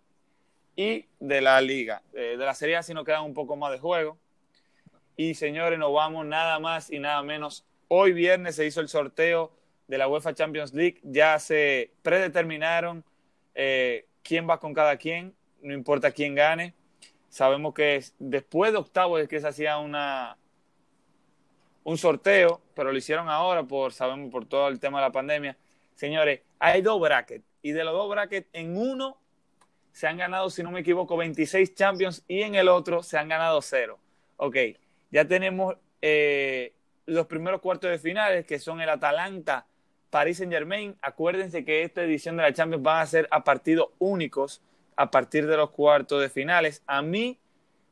[0.75, 2.01] y de la liga.
[2.13, 4.17] Eh, de la Serie A nos quedan un poco más de juego.
[5.17, 7.65] Y señores, nos vamos nada más y nada menos.
[7.87, 9.51] Hoy viernes se hizo el sorteo
[9.87, 10.99] de la UEFA Champions League.
[11.03, 13.03] Ya se predeterminaron
[13.53, 16.73] eh, quién va con cada quien, no importa quién gane.
[17.35, 20.37] Sabemos que después de octavos es que se hacía una,
[21.83, 25.57] un sorteo, pero lo hicieron ahora por, sabemos, por todo el tema de la pandemia.
[25.95, 29.17] Señores, hay dos brackets y de los dos brackets, en uno
[29.91, 33.27] se han ganado, si no me equivoco, 26 Champions y en el otro se han
[33.27, 33.99] ganado cero.
[34.37, 34.55] Ok,
[35.11, 36.71] ya tenemos eh,
[37.05, 39.67] los primeros cuartos de finales, que son el Atalanta,
[40.09, 40.95] Paris Saint Germain.
[41.01, 44.61] Acuérdense que esta edición de la Champions van a ser a partidos únicos
[44.95, 46.83] a partir de los cuartos de finales.
[46.87, 47.39] A mí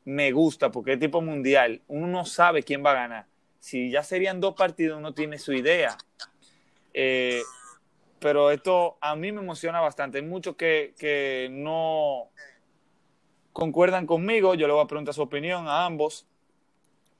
[0.04, 1.82] me gusta porque es tipo mundial.
[1.88, 3.26] Uno no sabe quién va a ganar
[3.64, 5.96] si ya serían dos partidos, uno tiene su idea.
[6.92, 7.40] Eh,
[8.18, 10.18] pero esto a mí me emociona bastante.
[10.18, 12.28] Hay muchos que, no
[13.54, 14.54] concuerdan conmigo.
[14.54, 16.26] Yo le voy a preguntar su opinión a ambos.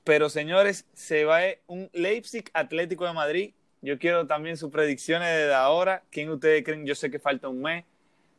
[0.03, 3.53] Pero señores, se va un Leipzig Atlético de Madrid.
[3.81, 6.03] Yo quiero también sus predicciones desde ahora.
[6.11, 6.85] ¿Quién ustedes creen?
[6.85, 7.85] Yo sé que falta un mes,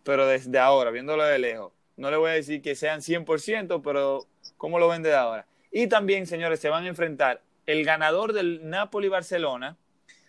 [0.06, 1.74] pero desde ahora, viéndolo de lejos.
[1.98, 4.24] No le voy a decir que sean 100%, pero
[4.56, 5.46] ¿cómo lo ven desde ahora?
[5.70, 9.76] Y también, señores, se van a enfrentar el ganador del Napoli-Barcelona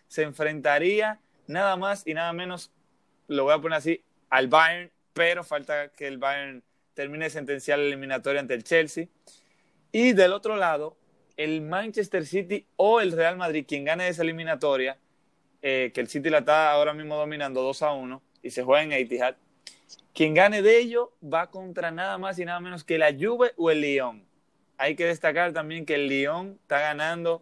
[0.07, 2.71] se enfrentaría nada más y nada menos,
[3.27, 6.63] lo voy a poner así, al Bayern, pero falta que el Bayern
[6.93, 9.07] termine de sentenciar la eliminatoria ante el Chelsea.
[9.91, 10.97] Y del otro lado,
[11.37, 14.97] el Manchester City o el Real Madrid, quien gane esa eliminatoria,
[15.61, 18.83] eh, que el City la está ahora mismo dominando 2 a 1 y se juega
[18.83, 19.35] en Etihad,
[20.13, 23.71] quien gane de ello va contra nada más y nada menos que la Juve o
[23.71, 24.27] el Lyon
[24.77, 27.41] hay que destacar también que el Lyon está ganando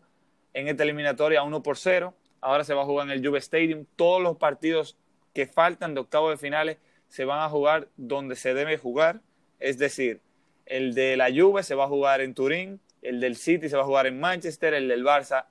[0.54, 2.14] en esta eliminatoria 1 por 0.
[2.42, 3.86] Ahora se va a jugar en el Juve Stadium.
[3.96, 4.98] Todos los partidos
[5.34, 6.78] que faltan de octavos de finales
[7.10, 9.22] se van a jugar donde se debe jugar.
[9.60, 10.22] Es decir,
[10.66, 13.84] el de la Juve se va a jugar en Turín, el del City se va
[13.84, 15.46] a jugar en Manchester, el del Barça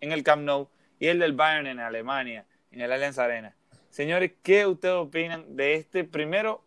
[0.00, 0.68] en el Camp Nou
[0.98, 3.54] y el del Bayern en Alemania, en el Allianz Arena.
[3.96, 6.04] Señores, ¿qué ustedes opinan de este?
[6.04, 6.60] Primero,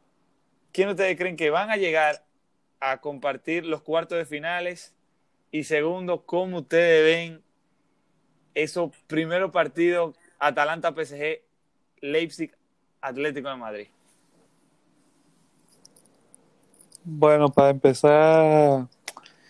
[0.71, 2.25] ¿quién ustedes creen que van a llegar
[2.79, 4.95] a compartir los cuartos de finales
[5.51, 7.43] y segundo, cómo ustedes ven
[8.55, 11.43] esos primeros partidos Atalanta PSG,
[12.01, 12.51] Leipzig,
[12.99, 13.87] Atlético de Madrid.
[17.03, 18.87] Bueno, para empezar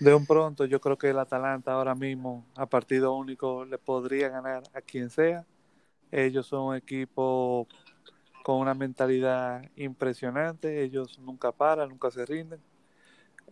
[0.02, 4.28] de un pronto, yo creo que el Atalanta ahora mismo a partido único le podría
[4.28, 5.46] ganar a quien sea.
[6.12, 7.68] Ellos son un equipo
[8.44, 12.60] con una mentalidad impresionante, ellos nunca paran, nunca se rinden.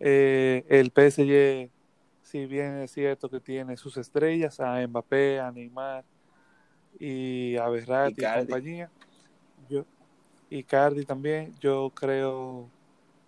[0.00, 1.70] Eh, el PSG,
[2.22, 6.04] si bien es cierto que tiene sus estrellas, a Mbappé, a Neymar
[6.98, 8.90] y a Berratti y, compañía,
[9.68, 9.84] yo,
[10.50, 12.68] y Cardi también, yo creo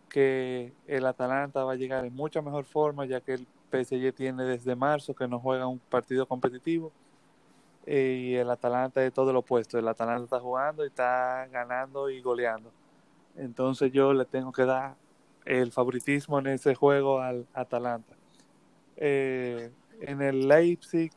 [0.09, 4.43] que el Atalanta va a llegar en mucha mejor forma, ya que el PSG tiene
[4.45, 6.93] desde marzo que no juega un partido competitivo
[7.99, 9.78] y el Atalanta es todo lo opuesto.
[9.78, 12.70] El Atalanta está jugando y está ganando y goleando.
[13.36, 14.97] Entonces yo le tengo que dar
[15.45, 18.14] el favoritismo en ese juego al Atalanta.
[18.97, 19.70] Eh,
[20.01, 21.11] en el Leipzig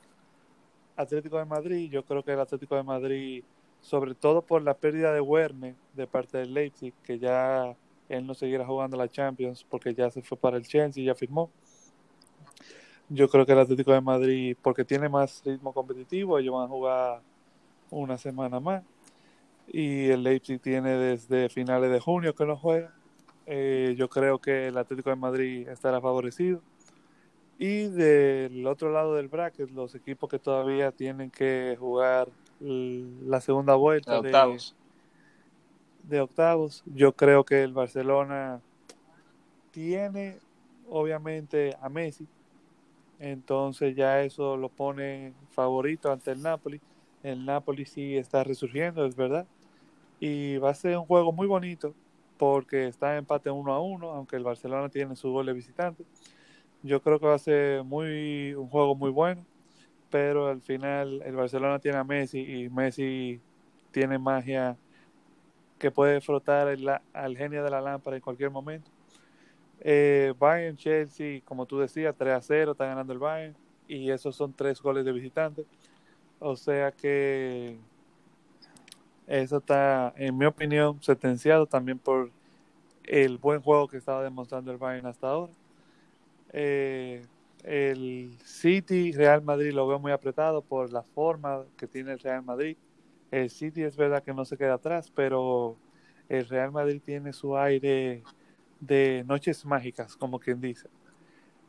[0.96, 3.44] Atlético de Madrid, yo creo que el Atlético de Madrid
[3.84, 7.76] sobre todo por la pérdida de Werner de parte del Leipzig, que ya
[8.08, 11.16] él no seguirá jugando la Champions porque ya se fue para el Chelsea y ya
[11.16, 11.52] firmó.
[13.14, 16.68] Yo creo que el Atlético de Madrid, porque tiene más ritmo competitivo, ellos van a
[16.68, 17.22] jugar
[17.92, 18.84] una semana más.
[19.68, 22.92] Y el Leipzig tiene desde finales de junio que no juega.
[23.46, 26.60] Eh, yo creo que el Atlético de Madrid estará favorecido.
[27.60, 33.76] Y del otro lado del bracket, los equipos que todavía tienen que jugar la segunda
[33.76, 34.76] vuelta de octavos.
[36.04, 38.60] de octavos, yo creo que el Barcelona
[39.72, 40.40] tiene
[40.90, 42.28] obviamente a Messi,
[43.24, 46.82] entonces ya eso lo pone favorito ante el Napoli.
[47.24, 49.48] El Napoli sí está resurgiendo, es verdad,
[50.20, 51.96] y va a ser un juego muy bonito
[52.38, 56.04] porque está en empate uno a uno, aunque el Barcelona tiene su gol de visitante.
[56.84, 59.46] Yo creo que va a ser muy un juego muy bueno,
[60.10, 63.40] pero al final el Barcelona tiene a Messi y Messi
[63.92, 64.76] tiene magia
[65.80, 66.68] que puede frotar
[67.14, 68.92] al genio de la lámpara en cualquier momento.
[69.86, 73.56] Eh, Bayern, Chelsea, como tú decías, 3 a 0, está ganando el Bayern
[73.88, 75.66] y esos son tres goles de visitante.
[76.40, 77.78] O sea que
[79.28, 82.32] eso está, en mi opinión, sentenciado también por
[83.06, 85.54] el buen juego que estaba demostrando el Bayern hasta ahora.
[86.54, 87.26] Eh,
[87.64, 92.44] el City, Real Madrid lo veo muy apretado por la forma que tiene el Real
[92.44, 92.78] Madrid.
[93.32, 95.78] El City es verdad que no se queda atrás, pero
[96.30, 98.24] el Real Madrid tiene su aire
[98.86, 100.90] de noches mágicas, como quien dice.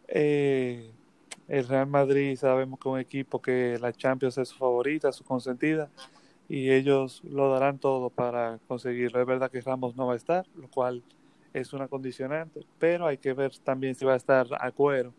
[0.09, 0.91] Eh,
[1.49, 5.25] el Real Madrid sabemos que es un equipo que la Champions es su favorita, su
[5.25, 5.91] consentida
[6.49, 9.21] y ellos lo darán todo para conseguirlo.
[9.21, 11.03] Es verdad que Ramos no va a estar, lo cual
[11.53, 15.13] es una condicionante, pero hay que ver también si va a estar a cuero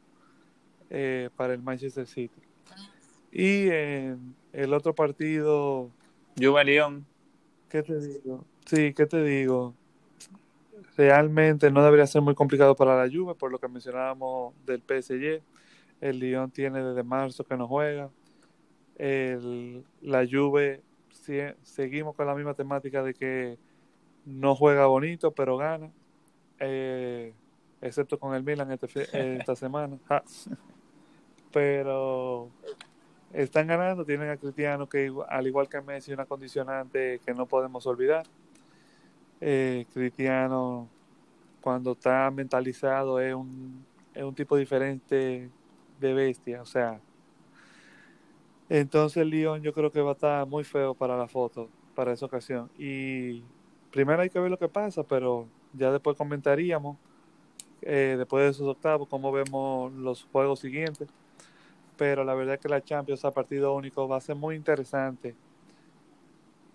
[0.90, 2.42] eh, para el Manchester City.
[3.32, 5.90] Y en el otro partido...
[6.38, 7.06] Juve León.
[7.70, 8.46] ¿Qué te digo?
[8.66, 9.74] Sí, ¿qué te digo?
[10.98, 15.42] Realmente no debería ser muy complicado para la Juve, por lo que mencionábamos del PSG.
[16.02, 18.10] El Lyon tiene desde marzo que no juega.
[18.98, 20.82] El, la Juve
[21.64, 23.58] seguimos con la misma temática de que
[24.26, 25.92] no juega bonito, pero gana.
[26.60, 27.34] Eh,
[27.82, 29.98] excepto con el Milan este esta semana.
[31.52, 32.50] Pero
[33.34, 37.86] están ganando, tienen a Cristiano que al igual que Messi una condicionante que no podemos
[37.88, 38.26] olvidar.
[39.42, 40.88] Eh, Cristiano
[41.62, 43.84] cuando está mentalizado es un,
[44.14, 45.50] es un tipo diferente
[46.00, 47.00] de bestia, o sea,
[48.70, 52.26] entonces Lyon yo creo que va a estar muy feo para la foto, para esa
[52.26, 52.70] ocasión.
[52.78, 53.44] Y
[53.92, 56.98] primero hay que ver lo que pasa, pero ya después comentaríamos,
[57.82, 61.10] eh, después de esos octavos, cómo vemos los juegos siguientes.
[61.98, 65.36] Pero la verdad es que la Champions a partido único va a ser muy interesante.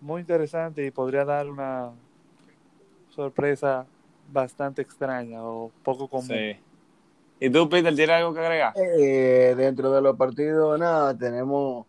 [0.01, 1.93] Muy interesante y podría dar una
[3.11, 3.87] sorpresa
[4.33, 6.57] bastante extraña o poco común.
[7.41, 8.75] ¿Y tú, Peter, tienes algo que agregar?
[8.77, 11.87] Eh, dentro de los partidos, nada, tenemos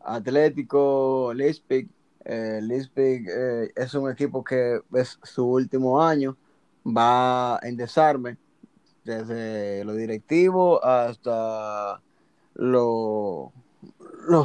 [0.00, 1.88] Atlético, Leipzig.
[2.28, 2.60] Eh,
[2.96, 6.36] eh, es un equipo que es su último año,
[6.84, 8.36] va en desarme,
[9.04, 12.00] desde lo directivo hasta
[12.54, 13.52] los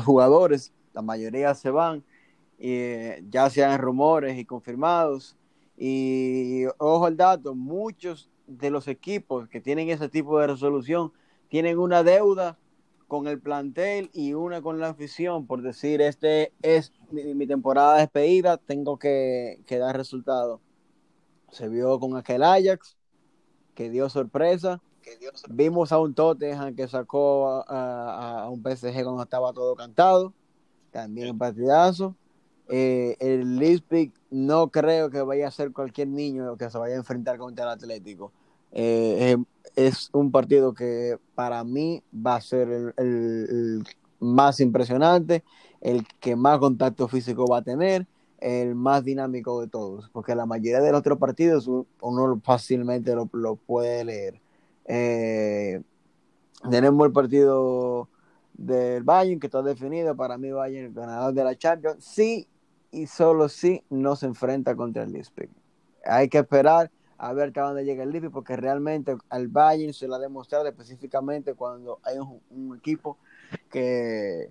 [0.04, 2.04] jugadores, la mayoría se van,
[2.60, 5.36] y, eh, ya sean rumores y confirmados.
[5.78, 11.12] Y ojo al dato, muchos de los equipos que tienen ese tipo de resolución
[11.50, 12.58] tienen una deuda
[13.12, 18.56] con el plantel y una con la afición, por decir, este es mi, temporada despedida,
[18.56, 20.62] tengo que, dar resultados.
[21.50, 22.96] Se vio con aquel Ajax,
[23.76, 24.82] que dio sorpresa.
[25.50, 30.34] Vimos a un Tottenham que sacó a, un PSG cuando estaba todo cantado,
[30.92, 32.16] también partidazo.
[32.74, 37.00] Eh, el Leipzig no creo que vaya a ser cualquier niño que se vaya a
[37.00, 38.32] enfrentar contra el Atlético.
[38.72, 39.38] Eh, eh,
[39.76, 43.84] es un partido que para mí va a ser el,
[44.20, 45.44] más impresionante,
[45.82, 48.08] el que más contacto físico va a tener,
[48.40, 53.56] el más dinámico de todos, porque la mayoría de los otros partidos uno fácilmente lo,
[53.56, 54.42] puede leer.
[54.86, 55.82] Eh,
[56.70, 58.08] tenemos el partido
[58.54, 62.48] del Bayern que está definido, para mí Bayern el ganador de la Champions, sí
[62.92, 65.50] y solo si no se enfrenta contra el Leipzig.
[66.06, 70.08] Hay que esperar a ver hasta dónde llega el Liverpool, porque realmente al Bayern se
[70.08, 73.18] lo ha demostrado específicamente cuando hay un, equipo
[73.70, 74.50] que,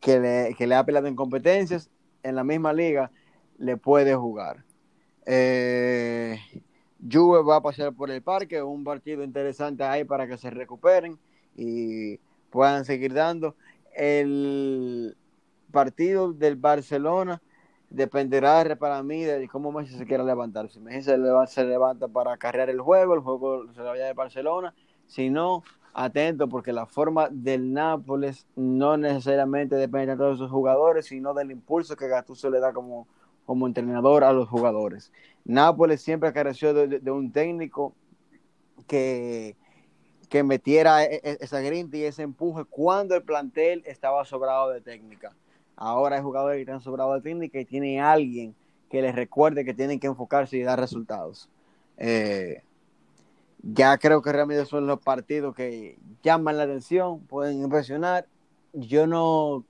[0.00, 1.88] que, le, que le ha peleado en competencias
[2.22, 3.10] en la misma liga,
[3.56, 4.64] le puede jugar.
[5.24, 6.38] Eh,
[7.10, 11.18] Juve va a pasar por el parque, un partido interesante ahí para que se recuperen
[11.56, 12.18] y
[12.50, 13.56] puedan seguir dando.
[13.94, 15.16] El
[15.70, 17.40] partido del Barcelona
[17.90, 20.70] dependerá para mí de cómo Messi se quiera levantar.
[20.70, 21.10] Si Messi
[21.48, 24.74] se levanta, para cargar el juego, el juego se le vaya de Barcelona.
[25.06, 31.06] Si no, atento porque la forma del Nápoles no necesariamente depende de todos sus jugadores,
[31.06, 33.08] sino del impulso que Gattuso le da como,
[33.44, 35.12] como entrenador a los jugadores.
[35.44, 37.92] Nápoles siempre careció de, de un técnico
[38.86, 39.56] que,
[40.28, 44.80] que metiera e, e, esa grinta y ese empuje cuando el plantel estaba sobrado de
[44.80, 45.34] técnica.
[45.80, 48.54] Ahora hay jugadores que están sobrados de técnica y tiene alguien
[48.90, 51.48] que les recuerde que tienen que enfocarse y dar resultados.
[51.96, 52.62] Eh,
[53.62, 58.26] ya creo que realmente son los partidos que llaman la atención, pueden impresionar.
[58.74, 59.64] Yo no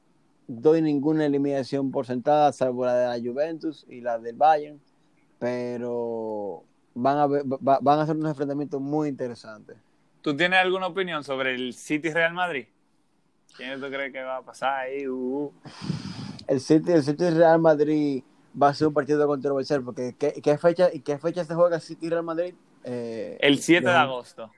[0.48, 4.80] doy ninguna eliminación por sentada, salvo la de la Juventus y la del Bayern,
[5.38, 9.76] pero van a, ver, van a ser unos enfrentamientos muy interesantes.
[10.22, 12.66] ¿Tú tienes alguna opinión sobre el City Real Madrid?
[13.56, 15.06] ¿Quién tú crees que va a pasar ahí?
[15.06, 15.52] Uh, uh.
[16.50, 18.24] El City, el City Real Madrid
[18.60, 22.10] va a ser un partido controversial porque ¿qué, qué fecha, ¿qué fecha se juega City
[22.10, 22.54] Real Madrid?
[22.82, 24.50] Eh, el 7 de, agosto.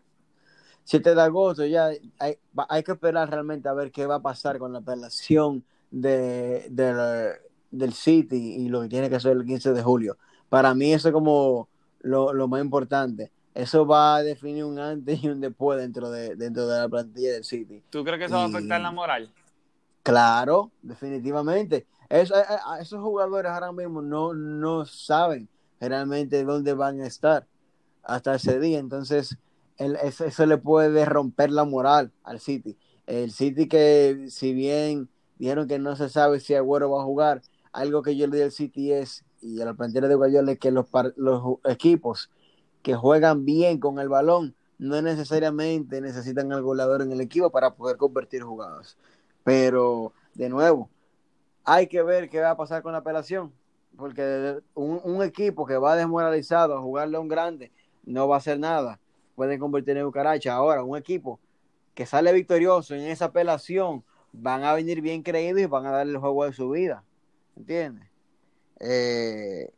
[0.84, 1.88] 7 de agosto, ya
[2.18, 2.38] hay,
[2.70, 7.34] hay, que esperar realmente a ver qué va a pasar con la apelación de, de,
[7.70, 10.16] del City y lo que tiene que hacer el 15 de julio.
[10.48, 11.68] Para mí eso es como
[12.00, 13.30] lo, lo, más importante.
[13.54, 17.34] Eso va a definir un antes y un después dentro de, dentro de la plantilla
[17.34, 17.82] del City.
[17.90, 19.30] ¿Tú crees que eso va a afectar la moral?
[20.02, 21.86] Claro, definitivamente.
[22.08, 22.34] Eso,
[22.80, 25.48] esos jugadores ahora mismo no, no saben
[25.80, 27.46] realmente dónde van a estar
[28.02, 28.78] hasta ese día.
[28.78, 29.38] Entonces,
[29.78, 32.76] eso, le puede romper la moral al City.
[33.06, 37.42] El City que, si bien dijeron que no se sabe si Agüero va a jugar,
[37.72, 40.58] algo que yo le di al City es, y a la plantilla de Guayola, es
[40.58, 40.86] que los,
[41.16, 42.30] los equipos
[42.82, 47.74] que juegan bien con el balón no necesariamente necesitan al goleador en el equipo para
[47.74, 48.96] poder convertir jugadas.
[49.44, 50.88] Pero, de nuevo,
[51.64, 53.52] hay que ver qué va a pasar con la apelación,
[53.96, 57.70] porque un, un equipo que va desmoralizado a jugarle a un grande
[58.04, 58.98] no va a hacer nada.
[59.34, 60.54] Pueden convertir en Ucaracha.
[60.54, 61.40] Ahora, un equipo
[61.94, 66.12] que sale victorioso en esa apelación van a venir bien creídos y van a darle
[66.12, 67.04] el juego de su vida.
[67.56, 68.08] ¿Entiendes?
[68.80, 69.70] Eh,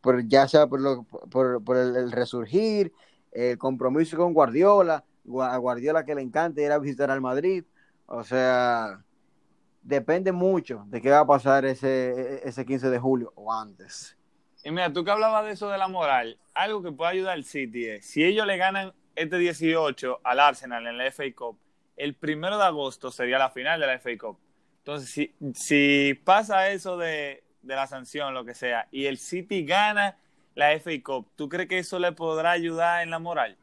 [0.00, 2.92] por, ya sea por, lo, por, por el, resurgir,
[3.32, 5.04] el compromiso con Guardiola,
[5.40, 7.64] a Guardiola que le encanta ir a visitar al Madrid.
[8.06, 9.02] O sea,
[9.82, 14.16] depende mucho de qué va a pasar ese, ese 15 de julio o antes.
[14.64, 17.44] Y mira, tú que hablabas de eso de la moral, algo que puede ayudar al
[17.44, 21.58] City es, si ellos le ganan este 18 al Arsenal en la FA Cup,
[21.96, 24.38] el primero de agosto sería la final de la FA Cup.
[24.78, 29.64] Entonces, si, si pasa eso de, de la sanción, lo que sea, y el City
[29.64, 30.16] gana
[30.54, 33.56] la FA Cup, ¿tú crees que eso le podrá ayudar en la moral?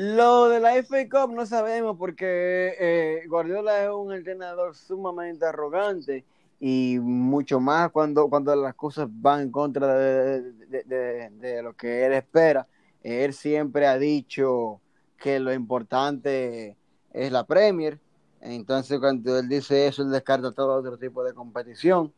[0.00, 6.24] Lo de la FA Cup no sabemos porque eh, Guardiola es un entrenador sumamente arrogante
[6.60, 12.68] y mucho más cuando, cuando las cosas van en contra de, lo que él espera.
[13.02, 14.80] Él siempre ha dicho
[15.16, 16.76] que lo importante
[17.12, 17.98] es la Premier,
[18.40, 22.12] entonces cuando él dice eso, él descarta todo otro tipo de competición.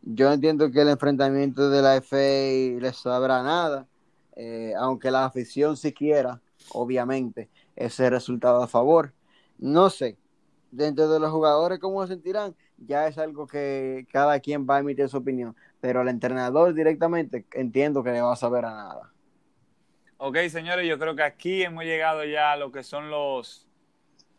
[0.00, 3.86] Yo entiendo que el enfrentamiento de la FA le sabrá nada,
[4.34, 6.40] eh, aunque la afición si quiera,
[6.72, 9.12] obviamente, ese resultado a favor.
[9.58, 10.16] No sé,
[10.70, 12.54] dentro de los jugadores, ¿cómo se sentirán?
[12.78, 17.44] ya es algo que cada quien va a emitir su opinión, pero el entrenador directamente
[17.52, 19.12] entiendo que le va a saber a nada.
[20.18, 23.66] Ok, señores, yo creo que aquí hemos llegado ya a lo que son los,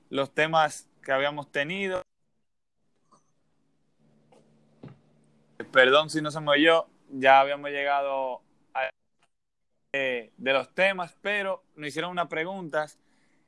[0.10, 2.02] los temas que habíamos tenido.
[5.72, 8.42] Perdón si no se me oyó, ya habíamos llegado
[9.92, 9.98] a
[10.38, 13.00] de los temas, pero nos hicieron unas preguntas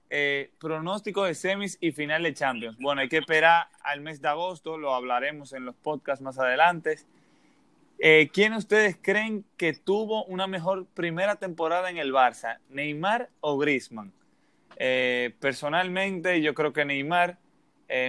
[0.09, 2.77] eh, pronóstico de semis y final de Champions.
[2.79, 6.97] Bueno, hay que esperar al mes de agosto, lo hablaremos en los podcasts más adelante.
[7.99, 13.59] Eh, ¿Quién ustedes creen que tuvo una mejor primera temporada en el Barça, Neymar o
[13.59, 14.11] Griezmann?
[14.77, 17.37] Eh, personalmente, yo creo que Neymar,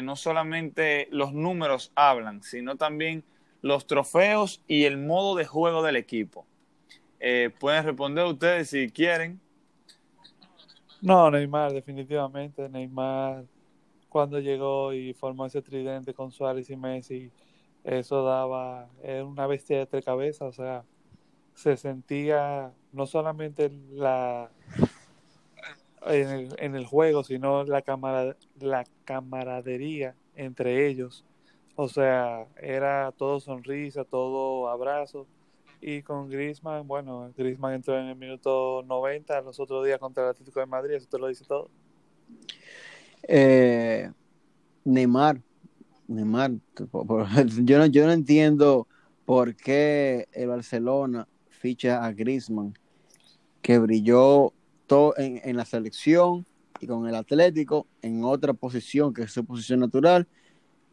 [0.05, 3.25] no solamente los números hablan, sino también
[3.63, 6.47] los trofeos y el modo de juego del equipo.
[7.59, 9.41] Pueden responder ustedes si quieren.
[11.01, 12.69] No, Neymar, definitivamente.
[12.69, 13.45] Neymar,
[14.09, 17.31] cuando llegó y formó ese tridente con Suárez y Messi,
[17.85, 20.49] eso daba era una bestia de tres cabezas.
[20.49, 20.85] O sea,
[21.55, 24.51] se sentía no solamente la
[26.07, 31.25] en el, en el juego, sino la, camara, la camaradería entre ellos.
[31.77, 35.27] O sea, era todo sonrisa, todo abrazo.
[35.85, 40.31] Y con Griezmann, bueno, Griezmann entró en el minuto 90 los otros días contra el
[40.31, 41.71] Atlético de Madrid, eso te lo dice todo.
[43.25, 44.09] Eh,
[44.85, 45.41] Neymar,
[46.07, 46.53] Neymar,
[47.65, 48.87] yo no, yo no entiendo
[49.25, 52.79] por qué el Barcelona ficha a Griezmann,
[53.61, 54.53] que brilló
[54.87, 56.47] todo en, en, la selección
[56.79, 60.29] y con el Atlético en otra posición que es su posición natural,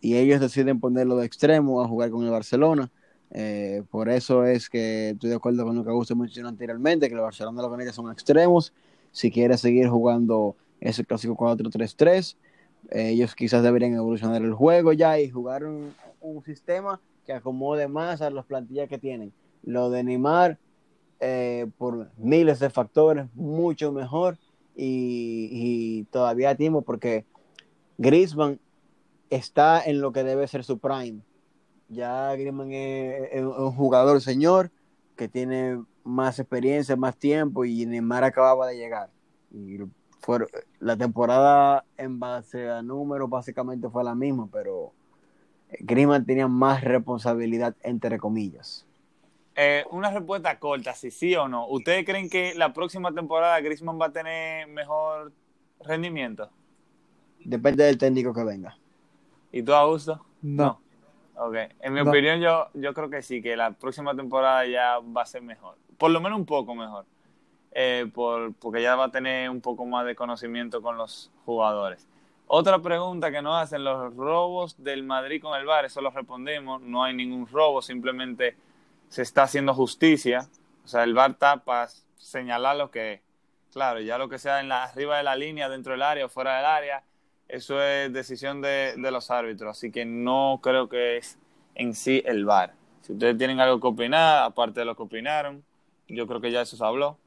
[0.01, 2.91] y ellos deciden ponerlo de extremo a jugar con el Barcelona.
[3.31, 7.15] Eh, por eso es que estoy de acuerdo con lo que Augusto mencionó anteriormente, que
[7.15, 8.73] el Barcelona lo que necesita son extremos.
[9.11, 12.35] Si quiere seguir jugando ese clásico 4-3-3,
[12.91, 17.87] eh, ellos quizás deberían evolucionar el juego ya y jugar un, un, sistema que acomode
[17.87, 19.33] más a las plantillas que tienen.
[19.63, 20.57] Lo de Neymar,
[21.21, 24.37] eh, por miles de factores, mucho mejor
[24.73, 27.25] y, todavía tiempo porque
[27.97, 28.57] Griezmann
[29.29, 31.19] está en lo que debe ser su prime
[31.89, 34.71] ya Griezmann es, es, un jugador señor
[35.15, 39.09] que tiene más experiencia, más tiempo y Neymar acababa de llegar.
[39.51, 39.79] Y
[40.19, 40.47] fue,
[40.79, 44.93] la temporada en base a números básicamente fue la misma, pero
[45.79, 48.85] Griezmann tenía más responsabilidad entre comillas.
[49.55, 51.67] Eh, una respuesta corta, si sí o no.
[51.67, 55.33] ¿Ustedes creen que la próxima temporada Griezmann va a tener mejor
[55.81, 56.49] rendimiento?
[57.43, 58.77] Depende del técnico que venga.
[59.51, 60.25] ¿Y tú, Augusto?
[60.41, 60.63] No.
[60.63, 60.88] no.
[61.41, 62.09] Ok, en mi no.
[62.09, 65.77] opinión yo, yo creo que sí, que la próxima temporada ya va a ser mejor,
[65.97, 67.05] por lo menos un poco mejor,
[67.71, 72.05] eh, por, porque ya va a tener un poco más de conocimiento con los jugadores.
[72.45, 76.81] Otra pregunta que nos hacen, los robos del Madrid con el VAR, eso lo respondemos,
[76.81, 78.57] no hay ningún robo, simplemente
[79.07, 80.49] se está haciendo justicia,
[80.83, 81.87] o sea, el VAR está para
[82.17, 83.21] señalar lo que,
[83.71, 86.29] claro, ya lo que sea en la, arriba de la línea, dentro del área o
[86.29, 87.03] fuera del área,
[87.49, 91.37] eso es decisión de, de, los árbitros, así que no creo que es
[91.75, 92.73] en sí el VAR.
[93.01, 95.63] Si ustedes tienen algo que opinar, aparte de lo que opinaron,
[96.07, 97.17] yo creo que ya eso se habló.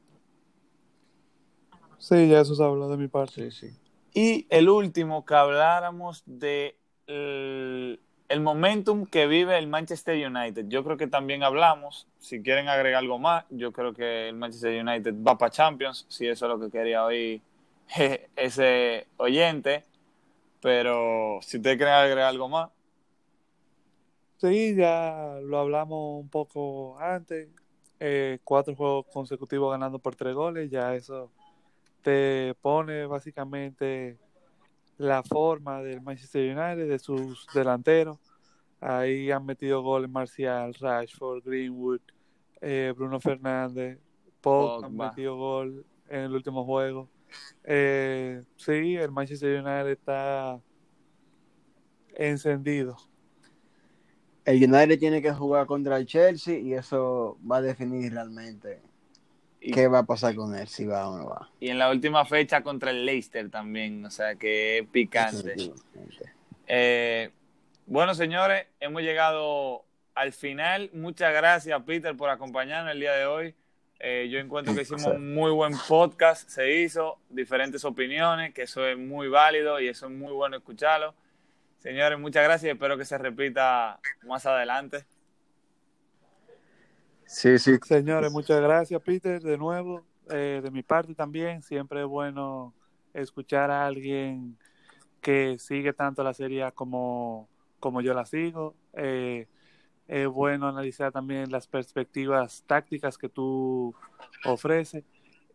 [1.97, 3.51] Sí, ya eso se habló de mi parte.
[3.51, 3.77] Sí, sí.
[4.13, 7.99] Y el último, que habláramos de el,
[8.29, 10.65] el momentum que vive el Manchester United.
[10.67, 14.83] Yo creo que también hablamos, si quieren agregar algo más, yo creo que el Manchester
[14.83, 17.41] United va para Champions, si eso es lo que quería oír
[18.35, 19.83] ese oyente.
[20.63, 22.69] Pero si ustedes quieren agregar algo más.
[24.37, 27.49] Sí, ya lo hablamos un poco antes.
[27.99, 31.31] Eh, cuatro juegos consecutivos ganando por tres goles, ya eso
[32.01, 34.17] te pone básicamente
[34.97, 38.17] la forma del Manchester United, de sus delanteros.
[38.79, 42.01] Ahí han metido goles Marcial, Rashford, Greenwood,
[42.61, 43.99] eh, Bruno Fernández,
[44.39, 47.09] Pogba han metido gol en el último juego.
[47.63, 50.59] Eh, sí, el Manchester United está
[52.15, 52.97] encendido.
[54.45, 58.81] El United tiene que jugar contra el Chelsea y eso va a definir realmente
[59.63, 61.49] y, qué va a pasar con él, si va o no va.
[61.61, 65.55] Y en la última fecha contra el Leicester también, o sea que es picante.
[66.67, 67.31] Eh,
[67.85, 70.89] bueno, señores, hemos llegado al final.
[70.93, 73.55] Muchas gracias, Peter, por acompañarnos el día de hoy.
[74.05, 78.85] Eh, yo encuentro que hicimos un muy buen podcast, se hizo, diferentes opiniones, que eso
[78.85, 81.15] es muy válido y eso es muy bueno escucharlo.
[81.79, 85.05] Señores, muchas gracias y espero que se repita más adelante.
[87.25, 87.77] Sí, sí.
[87.81, 90.05] Señores, muchas gracias, Peter, de nuevo.
[90.29, 92.73] Eh, de mi parte también, siempre es bueno
[93.13, 94.57] escuchar a alguien
[95.21, 97.47] que sigue tanto la serie como,
[97.79, 98.75] como yo la sigo.
[98.97, 99.47] Eh,
[100.13, 103.95] es bueno analizar también las perspectivas tácticas que tú
[104.45, 105.03] ofreces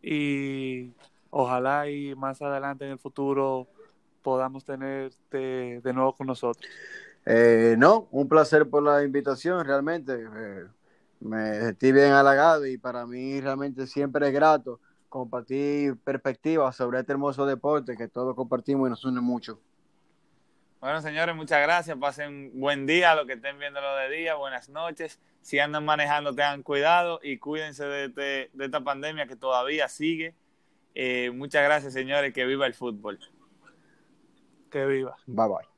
[0.02, 0.90] y
[1.30, 3.68] ojalá y más adelante en el futuro
[4.20, 6.68] podamos tenerte de nuevo con nosotros.
[7.24, 10.14] Eh, no, un placer por la invitación, realmente.
[10.14, 10.64] Eh,
[11.20, 17.12] me estoy bien halagado y para mí realmente siempre es grato compartir perspectivas sobre este
[17.12, 19.60] hermoso deporte que todos compartimos y nos une mucho.
[20.80, 21.96] Bueno, señores, muchas gracias.
[21.98, 25.18] Pasen buen día, los que estén viéndolo de día, buenas noches.
[25.42, 30.34] Si andan manejando, tengan cuidado y cuídense de, este, de esta pandemia que todavía sigue.
[30.94, 32.32] Eh, muchas gracias, señores.
[32.32, 33.18] Que viva el fútbol.
[34.70, 35.16] Que viva.
[35.26, 35.77] Bye bye.